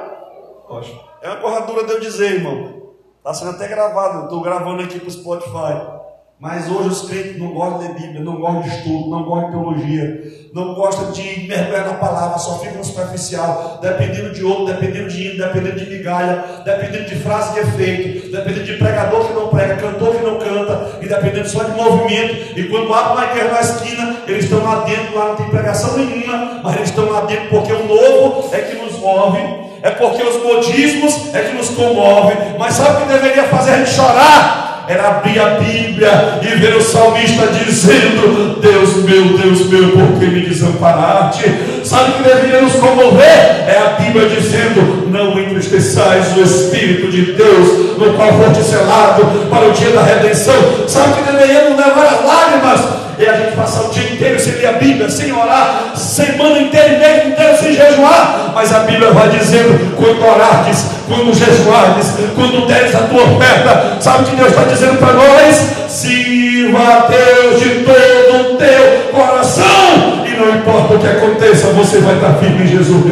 rocha. 0.68 0.94
É 1.22 1.28
uma 1.30 1.38
corra 1.38 1.62
dura 1.62 1.86
de 1.86 1.92
eu 1.92 2.00
dizer, 2.00 2.34
irmão. 2.34 2.80
Está 3.20 3.34
sendo 3.34 3.52
até 3.52 3.68
gravado, 3.68 4.24
estou 4.24 4.42
gravando 4.42 4.82
aqui 4.82 5.00
para 5.00 5.10
o 5.10 5.12
Spotify. 5.12 5.99
Mas 6.40 6.72
hoje 6.72 6.88
os 6.88 7.02
crentes 7.02 7.38
não 7.38 7.50
gostam 7.50 7.80
de 7.80 8.00
Bíblia, 8.00 8.22
não 8.22 8.40
gostam 8.40 8.62
de 8.62 8.70
estudo, 8.70 9.10
não 9.10 9.24
gostam 9.24 9.50
de 9.50 9.58
teologia, 9.58 10.24
não 10.54 10.74
gostam 10.74 11.12
de 11.12 11.46
mergulhar 11.50 11.86
na 11.86 11.96
palavra, 11.96 12.38
só 12.38 12.60
ficam 12.60 12.82
superficial, 12.82 13.78
dependendo 13.82 14.34
de 14.34 14.42
outro, 14.46 14.68
dependendo 14.68 15.10
de 15.10 15.22
hino, 15.22 15.38
dependendo 15.38 15.78
de 15.78 15.98
migalha, 15.98 16.46
dependendo 16.64 17.10
de 17.10 17.16
frase 17.16 17.56
de 17.56 17.60
efeito, 17.60 18.32
dependendo 18.32 18.64
de 18.64 18.74
pregador 18.78 19.28
que 19.28 19.34
não 19.34 19.50
prega, 19.50 19.76
cantor 19.76 20.16
que 20.16 20.24
não 20.24 20.40
canta, 20.40 21.00
e 21.02 21.10
dependendo 21.10 21.50
só 21.50 21.62
de 21.62 21.72
movimento. 21.72 22.58
E 22.58 22.70
quando 22.70 22.94
abre 22.94 23.12
uma 23.12 23.26
igreja 23.26 23.52
na 23.52 23.60
esquina, 23.60 24.18
eles 24.26 24.46
estão 24.46 24.64
lá 24.64 24.86
dentro, 24.86 25.18
lá 25.18 25.26
não 25.26 25.36
tem 25.36 25.50
pregação 25.50 25.98
nenhuma, 25.98 26.62
mas 26.64 26.76
eles 26.78 26.88
estão 26.88 27.10
lá 27.12 27.26
dentro 27.26 27.50
porque 27.50 27.74
o 27.74 27.86
novo 27.86 28.50
é 28.56 28.60
que 28.60 28.78
nos 28.78 28.98
move, 28.98 29.40
é 29.82 29.92
porque 29.92 30.24
os 30.24 30.42
modismos 30.42 31.36
é 31.36 31.42
que 31.42 31.58
nos 31.58 31.70
comove. 31.72 32.34
Mas 32.58 32.76
sabe 32.76 33.04
o 33.04 33.08
que 33.08 33.14
deveria 33.14 33.44
fazer 33.44 33.72
a 33.72 33.78
gente 33.80 33.92
chorar? 33.92 34.69
Era 34.90 35.08
abrir 35.10 35.40
a 35.40 35.52
Bíblia 35.52 36.40
e 36.42 36.48
ver 36.58 36.76
o 36.76 36.82
salmista 36.82 37.46
dizendo: 37.48 38.60
Deus 38.60 39.04
meu, 39.04 39.38
Deus 39.38 39.70
meu, 39.70 39.90
por 39.92 40.20
que 40.20 40.26
me 40.26 40.42
desamparaste? 40.42 41.46
Sabe 41.84 42.10
o 42.10 42.14
que 42.16 42.24
deveria 42.24 42.62
nos 42.62 42.74
comover? 42.74 43.28
É 43.28 43.78
a 43.86 44.02
Bíblia 44.02 44.28
dizendo: 44.28 45.08
Não 45.12 45.40
entristeçais 45.40 46.36
o 46.36 46.42
Espírito 46.42 47.12
de 47.12 47.34
Deus, 47.34 47.98
no 48.00 48.14
qual 48.16 48.34
foste 48.34 48.64
selado 48.64 49.48
para 49.48 49.68
o 49.68 49.72
dia 49.74 49.92
da 49.92 50.02
redenção. 50.02 50.56
Sabe 50.88 51.12
o 51.12 51.16
que 51.18 51.32
deveria 51.32 51.70
nos 51.70 51.78
levar 51.78 52.06
as 52.08 52.26
lágrimas? 52.26 52.99
É 53.20 53.30
a 53.30 53.36
gente 53.36 53.58
passar 53.58 53.82
o 53.82 53.90
dia 53.90 54.14
inteiro 54.14 54.40
sem 54.40 54.54
ler 54.54 54.68
a 54.68 54.72
Bíblia, 54.72 55.10
sem 55.10 55.30
orar, 55.34 55.92
semana 55.94 56.58
inteira 56.58 56.98
mês 56.98 57.28
inteiro 57.28 57.58
sem 57.58 57.74
jejuar. 57.74 58.54
Mas 58.56 58.74
a 58.74 58.80
Bíblia 58.80 59.12
vai 59.12 59.28
dizendo: 59.28 59.94
quando 59.98 60.24
orares, 60.24 60.86
quando 61.06 61.34
jejuares, 61.34 62.14
quando 62.34 62.66
deres 62.66 62.96
a 62.96 63.02
tua 63.08 63.24
oferta, 63.24 63.98
sabe 64.00 64.24
o 64.24 64.28
que 64.28 64.36
Deus 64.38 64.50
está 64.52 64.64
dizendo 64.64 65.00
para 65.00 65.12
nós? 65.12 65.56
Sirva 65.90 66.80
a 66.80 67.08
Deus 67.08 67.60
de 67.60 67.84
todo 67.84 68.54
o 68.54 68.58
teu 68.58 69.12
coração, 69.12 70.26
e 70.26 70.38
não 70.38 70.56
importa 70.56 70.94
o 70.94 71.00
que 71.00 71.08
aconteça, 71.08 71.68
você 71.74 72.00
vai 72.00 72.16
estar 72.16 72.36
firme 72.36 72.64
em 72.64 72.68
Jesus. 72.68 73.04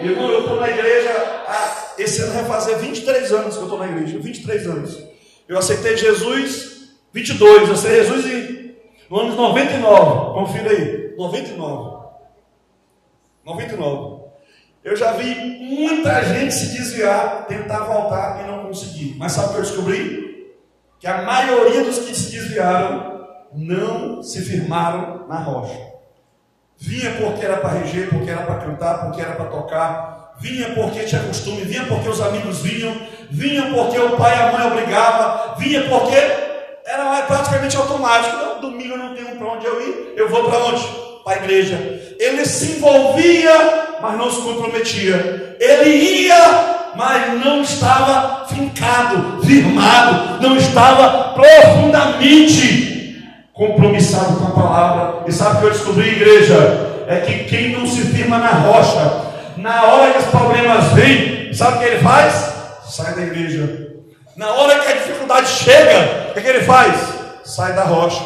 Irmão, 0.00 0.30
eu 0.30 0.40
estou 0.40 0.60
na 0.60 0.68
igreja, 0.68 1.10
ah, 1.48 1.94
esse 1.98 2.20
ano 2.20 2.34
vai 2.34 2.44
fazer 2.44 2.76
23 2.76 3.32
anos 3.32 3.54
que 3.54 3.60
eu 3.60 3.64
estou 3.64 3.78
na 3.78 3.86
igreja, 3.86 4.18
23 4.20 4.66
anos. 4.66 4.98
Eu 5.48 5.56
aceitei 5.56 5.96
Jesus 5.96 6.77
22, 7.12 7.68
eu 7.68 7.76
sei 7.76 8.04
Jesus 8.04 8.26
em, 8.26 8.76
no 9.10 9.20
ano 9.20 9.34
99, 9.34 10.34
confira 10.34 10.70
aí, 10.70 11.14
99. 11.16 11.98
99. 13.44 14.18
Eu 14.84 14.96
já 14.96 15.12
vi 15.12 15.34
muita 15.34 16.22
gente 16.24 16.52
se 16.54 16.76
desviar, 16.76 17.46
tentar 17.46 17.80
voltar 17.80 18.42
e 18.42 18.46
não 18.46 18.66
conseguir. 18.66 19.16
Mas 19.18 19.32
sabe 19.32 19.48
o 19.48 19.50
que 19.50 19.56
eu 19.56 19.62
descobri? 19.62 20.54
Que 20.98 21.06
a 21.06 21.22
maioria 21.22 21.84
dos 21.84 21.98
que 21.98 22.14
se 22.14 22.30
desviaram 22.30 23.26
não 23.52 24.22
se 24.22 24.42
firmaram 24.42 25.26
na 25.26 25.38
rocha. 25.38 25.78
Vinha 26.76 27.12
porque 27.12 27.44
era 27.44 27.56
para 27.56 27.80
reger, 27.80 28.08
porque 28.08 28.30
era 28.30 28.42
para 28.42 28.60
cantar, 28.60 29.04
porque 29.04 29.20
era 29.20 29.32
para 29.32 29.46
tocar. 29.46 30.34
Vinha 30.40 30.72
porque 30.74 31.04
tinha 31.04 31.22
costume, 31.24 31.62
vinha 31.62 31.84
porque 31.86 32.08
os 32.08 32.20
amigos 32.20 32.60
vinham, 32.60 32.94
vinha 33.28 33.74
porque 33.74 33.98
o 33.98 34.16
pai 34.16 34.36
e 34.36 34.40
a 34.40 34.52
mãe 34.52 34.66
obrigava, 34.68 35.56
vinha 35.58 35.88
porque 35.88 36.14
era 36.98 37.22
praticamente 37.22 37.76
automático. 37.76 38.36
Não, 38.36 38.60
domingo 38.60 38.94
eu 38.94 38.98
não 38.98 39.14
tenho 39.14 39.36
para 39.36 39.46
onde 39.46 39.66
eu 39.66 39.80
ir, 39.80 40.14
eu 40.16 40.28
vou 40.28 40.44
para 40.44 40.58
onde? 40.64 40.82
Para 41.24 41.34
a 41.34 41.44
igreja. 41.44 41.76
Ele 42.18 42.44
se 42.44 42.72
envolvia, 42.76 43.98
mas 44.00 44.18
não 44.18 44.30
se 44.30 44.40
comprometia. 44.42 45.56
Ele 45.60 45.90
ia, 45.90 46.92
mas 46.96 47.44
não 47.44 47.62
estava 47.62 48.46
fincado, 48.46 49.40
firmado, 49.44 50.42
não 50.42 50.56
estava 50.56 51.34
profundamente 51.34 53.22
compromissado 53.52 54.36
com 54.36 54.46
a 54.46 54.62
palavra. 54.62 55.24
E 55.26 55.32
sabe 55.32 55.56
o 55.56 55.60
que 55.60 55.66
eu 55.66 55.70
descobri, 55.70 56.08
igreja? 56.08 57.04
É 57.08 57.20
que 57.20 57.44
quem 57.44 57.72
não 57.72 57.86
se 57.86 58.02
firma 58.02 58.38
na 58.38 58.50
rocha, 58.50 59.22
na 59.56 59.84
hora 59.84 60.12
que 60.12 60.18
os 60.18 60.26
problemas 60.26 60.92
vêm, 60.92 61.52
sabe 61.52 61.76
o 61.76 61.80
que 61.80 61.86
ele 61.86 62.02
faz? 62.02 62.54
Sai 62.84 63.14
da 63.14 63.22
igreja 63.22 63.87
na 64.38 64.52
hora 64.52 64.78
que 64.78 64.92
a 64.92 64.94
dificuldade 64.94 65.48
chega, 65.48 66.30
o 66.30 66.34
que, 66.34 66.40
que 66.40 66.48
ele 66.48 66.60
faz? 66.60 66.94
Sai 67.44 67.72
da 67.72 67.82
rocha. 67.82 68.22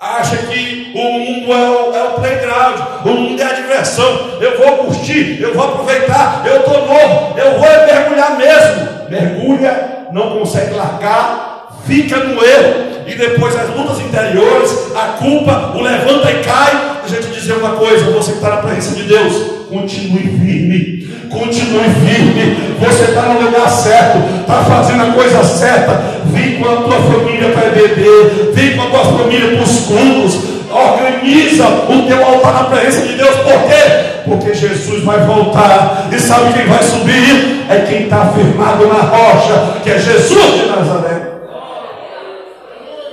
Acha 0.00 0.38
que 0.38 0.92
o 0.94 1.02
mundo 1.02 1.52
é 1.52 1.70
o, 1.70 1.94
é 1.94 2.04
o 2.04 2.12
playground, 2.14 2.80
o 3.04 3.08
mundo 3.10 3.40
é 3.40 3.44
a 3.44 3.52
diversão. 3.52 4.38
Eu 4.40 4.56
vou 4.58 4.78
curtir, 4.86 5.42
eu 5.42 5.52
vou 5.54 5.62
aproveitar, 5.62 6.42
eu 6.46 6.60
estou 6.60 6.86
novo, 6.86 7.38
eu 7.38 7.52
vou 7.58 7.86
mergulhar 7.86 8.38
mesmo. 8.38 9.10
Mergulha, 9.10 10.08
não 10.10 10.38
consegue 10.38 10.74
largar, 10.74 11.68
fica 11.86 12.16
no 12.16 12.42
erro, 12.42 13.02
e 13.06 13.14
depois 13.14 13.54
as 13.54 13.68
lutas 13.76 14.00
interiores, 14.00 14.96
a 14.96 15.18
culpa, 15.18 15.74
o 15.76 15.82
levanta 15.82 16.30
e 16.30 16.42
cai. 16.42 17.00
Deixa 17.02 17.16
eu 17.16 17.22
te 17.30 17.38
dizer 17.38 17.52
uma 17.58 17.76
coisa: 17.76 18.10
você 18.10 18.32
está 18.32 18.48
na 18.48 18.56
presença 18.56 18.96
de 18.96 19.02
Deus, 19.02 19.66
continue 19.68 20.22
firme, 20.22 21.01
continue 21.32 21.88
firme. 22.04 22.76
Você 22.78 23.04
está 23.04 23.22
no 23.22 23.40
lugar 23.40 23.68
certo, 23.68 24.18
está 24.40 24.64
fazendo 24.64 25.02
a 25.02 25.12
coisa 25.12 25.42
certa. 25.42 26.02
Vem 26.26 26.60
com 26.60 26.68
a 26.68 26.76
tua 26.76 27.00
família 27.00 27.50
para 27.50 27.70
beber, 27.70 28.52
vem 28.52 28.76
com 28.76 28.82
a 28.82 28.90
tua 28.90 29.18
família 29.18 29.56
para 29.56 29.64
os 29.64 29.80
cultos. 29.80 30.52
Organiza 30.70 31.66
o 31.66 32.06
teu 32.06 32.24
altar 32.24 32.54
na 32.54 32.64
presença 32.64 33.06
de 33.06 33.14
Deus, 33.14 33.36
por 33.36 33.68
quê? 33.68 34.22
Porque 34.24 34.54
Jesus 34.54 35.04
vai 35.04 35.20
voltar, 35.26 36.08
e 36.10 36.18
sabe 36.18 36.54
quem 36.54 36.66
vai 36.66 36.82
subir? 36.82 37.66
É 37.68 37.80
quem 37.86 38.04
está 38.04 38.32
firmado 38.32 38.86
na 38.86 39.00
rocha, 39.02 39.80
que 39.82 39.90
é 39.90 39.98
Jesus 39.98 40.54
de 40.54 40.66
Nazaré. 40.68 41.32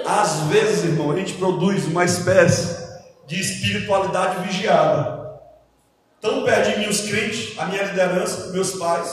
Às 0.05 0.41
vezes, 0.49 0.85
irmão, 0.85 1.11
a 1.11 1.15
gente 1.17 1.33
produz 1.33 1.85
uma 1.85 2.05
espécie 2.05 2.77
de 3.27 3.39
espiritualidade 3.41 4.47
vigiada. 4.47 5.18
Tão 6.21 6.43
perto 6.43 6.71
de 6.71 6.79
mim 6.79 6.87
os 6.87 7.01
crentes, 7.01 7.57
a 7.57 7.65
minha 7.65 7.83
liderança, 7.83 8.51
meus 8.51 8.73
pais, 8.73 9.09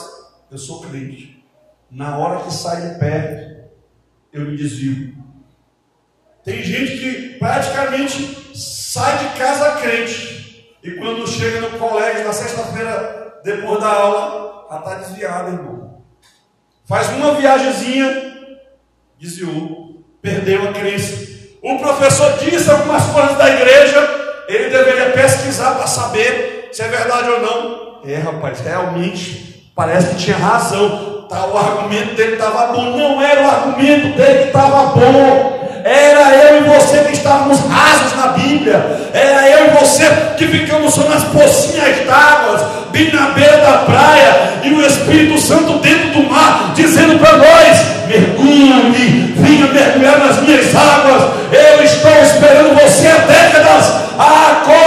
eu 0.50 0.58
sou 0.58 0.80
crente. 0.80 1.44
Na 1.90 2.18
hora 2.18 2.42
que 2.42 2.52
sai 2.52 2.82
de 2.82 2.98
perto, 2.98 3.70
eu 4.32 4.42
me 4.42 4.56
desvio. 4.56 5.14
Tem 6.44 6.62
gente 6.62 6.98
que 6.98 7.38
praticamente 7.38 8.56
sai 8.56 9.18
de 9.18 9.38
casa 9.38 9.80
crente. 9.80 10.76
E 10.82 10.92
quando 10.92 11.26
chega 11.26 11.60
no 11.60 11.78
colégio 11.78 12.24
na 12.24 12.32
sexta-feira, 12.32 13.40
depois 13.44 13.80
da 13.80 13.88
aula, 13.88 14.66
já 14.70 14.78
está 14.78 14.94
desviado, 14.94 15.52
irmão. 15.52 16.02
Faz 16.86 17.08
uma 17.10 17.34
viagemzinha, 17.34 18.36
desviou, 19.18 20.04
perdeu 20.20 20.68
a 20.68 20.72
crença. 20.72 21.26
O 21.62 21.78
professor 21.78 22.38
disse 22.38 22.70
algumas 22.70 23.04
coisas 23.06 23.36
da 23.36 23.48
igreja, 23.48 24.44
ele 24.48 24.70
deveria 24.70 25.10
pesquisar 25.10 25.74
para 25.74 25.86
saber 25.86 26.55
se 26.76 26.82
é 26.82 26.88
verdade 26.88 27.30
ou 27.30 27.40
não. 27.40 27.76
É, 28.06 28.18
rapaz, 28.18 28.60
realmente, 28.60 29.64
parece 29.74 30.08
que 30.08 30.16
tinha 30.16 30.36
razão. 30.36 31.24
Tá, 31.26 31.46
o 31.46 31.56
argumento 31.56 32.14
dele 32.14 32.34
estava 32.34 32.66
bom. 32.66 32.98
Não 32.98 33.22
era 33.22 33.42
o 33.42 33.46
argumento 33.46 34.14
dele 34.14 34.42
que 34.42 34.48
estava 34.48 34.88
bom. 34.88 35.70
Era 35.82 36.36
eu 36.36 36.58
e 36.58 36.68
você 36.68 36.98
que 36.98 37.14
estávamos 37.14 37.60
rasos 37.60 38.14
na 38.18 38.26
Bíblia. 38.28 39.08
Era 39.14 39.48
eu 39.48 39.68
e 39.68 39.70
você 39.70 40.04
que 40.36 40.46
ficamos 40.48 40.92
só 40.92 41.08
nas 41.08 41.24
pocinhas 41.24 42.06
d'água, 42.06 42.70
bem 42.92 43.10
na 43.10 43.30
beira 43.30 43.56
da 43.56 43.78
praia, 43.78 44.60
e 44.62 44.70
o 44.74 44.84
Espírito 44.84 45.40
Santo 45.40 45.78
dentro 45.78 46.10
do 46.10 46.28
mar, 46.28 46.74
dizendo 46.74 47.18
para 47.18 47.38
nós: 47.38 48.06
mergulhe, 48.06 49.32
vinha 49.34 49.66
mergulhar 49.68 50.18
nas 50.18 50.42
minhas 50.42 50.74
águas. 50.74 51.22
Eu 51.50 51.82
estou 51.82 52.22
esperando 52.22 52.74
você 52.74 53.08
há 53.08 53.18
décadas. 53.20 54.06
Acorde 54.18 54.85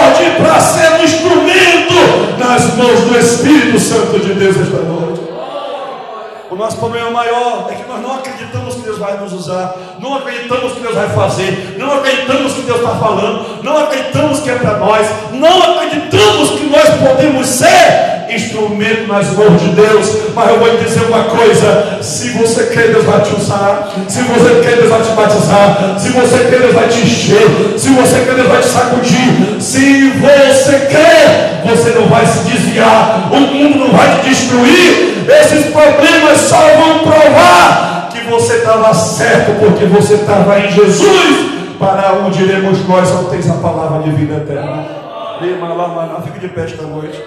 nosso 6.59 6.77
problema 6.77 7.09
maior 7.09 7.67
é 7.71 7.75
que 7.75 7.87
nós 7.87 8.01
não 8.01 8.15
acreditamos 8.15 8.75
que 8.75 8.81
Deus 8.81 8.99
vai 8.99 9.17
nos 9.17 9.31
usar, 9.31 9.75
não 9.97 10.15
acreditamos 10.15 10.73
que 10.73 10.81
Deus 10.81 10.93
vai 10.93 11.09
fazer, 11.09 11.75
não 11.79 11.93
acreditamos 11.93 12.53
que 12.53 12.61
Deus 12.63 12.79
está 12.79 12.95
falando, 12.95 13.63
não 13.63 13.77
acreditamos 13.77 14.41
que 14.41 14.49
é 14.49 14.55
para 14.55 14.77
nós, 14.77 15.07
não 15.31 15.71
acreditamos 15.71 16.49
que 16.51 16.65
nós 16.65 16.89
podemos 16.99 17.47
ser 17.47 18.08
instrumento 18.29 19.07
nas 19.07 19.31
mãos 19.33 19.61
de 19.61 19.69
Deus. 19.69 20.33
Mas 20.35 20.49
eu 20.49 20.59
vou 20.59 20.77
te 20.77 20.83
dizer 20.83 21.03
uma 21.05 21.23
coisa: 21.25 21.97
se 22.01 22.29
você 22.29 22.65
quer, 22.67 22.89
Deus 22.89 23.05
vai 23.05 23.21
te 23.21 23.35
usar. 23.35 23.91
Se 24.07 24.21
você 24.21 24.61
quer, 24.61 24.75
Deus 24.77 24.89
vai 24.89 25.01
te 25.01 25.09
batizar. 25.09 25.95
Se 25.99 26.09
você 26.09 26.37
quer, 26.49 26.59
Deus 26.59 26.73
vai 26.73 26.87
te 26.87 26.99
encher. 27.01 27.77
Se 27.77 27.89
você 27.89 28.19
quer, 28.25 28.35
Deus 28.35 28.47
vai 28.47 28.61
te 28.61 28.67
sacudir. 28.67 29.61
Se 29.61 30.09
você 30.11 30.87
quer, 30.87 31.61
você 31.65 31.89
não 31.91 32.07
vai 32.07 32.25
se 32.25 32.39
desviar. 32.49 33.29
O 33.31 33.39
mundo 33.39 33.79
não 33.79 33.91
vai 33.91 34.19
te 34.19 34.29
destruir. 34.29 35.27
Esses 35.29 35.71
problemas 35.71 36.37
só 36.39 36.57
vão 36.57 36.99
provar 36.99 38.09
que 38.11 38.21
você 38.29 38.57
estava 38.57 38.93
certo, 38.93 39.59
porque 39.59 39.85
você 39.85 40.15
estava 40.15 40.59
em 40.59 40.71
Jesus. 40.71 41.59
Para 41.77 42.13
onde 42.25 42.43
iremos 42.43 42.85
nós, 42.87 43.07
só 43.07 43.23
tens 43.29 43.49
a 43.49 43.53
palavra 43.53 44.03
de 44.03 44.11
vida 44.11 44.35
eterna. 44.35 44.85
Fique 46.25 46.39
de 46.39 46.49
pé 46.49 46.65
esta 46.65 46.83
noite. 46.83 47.23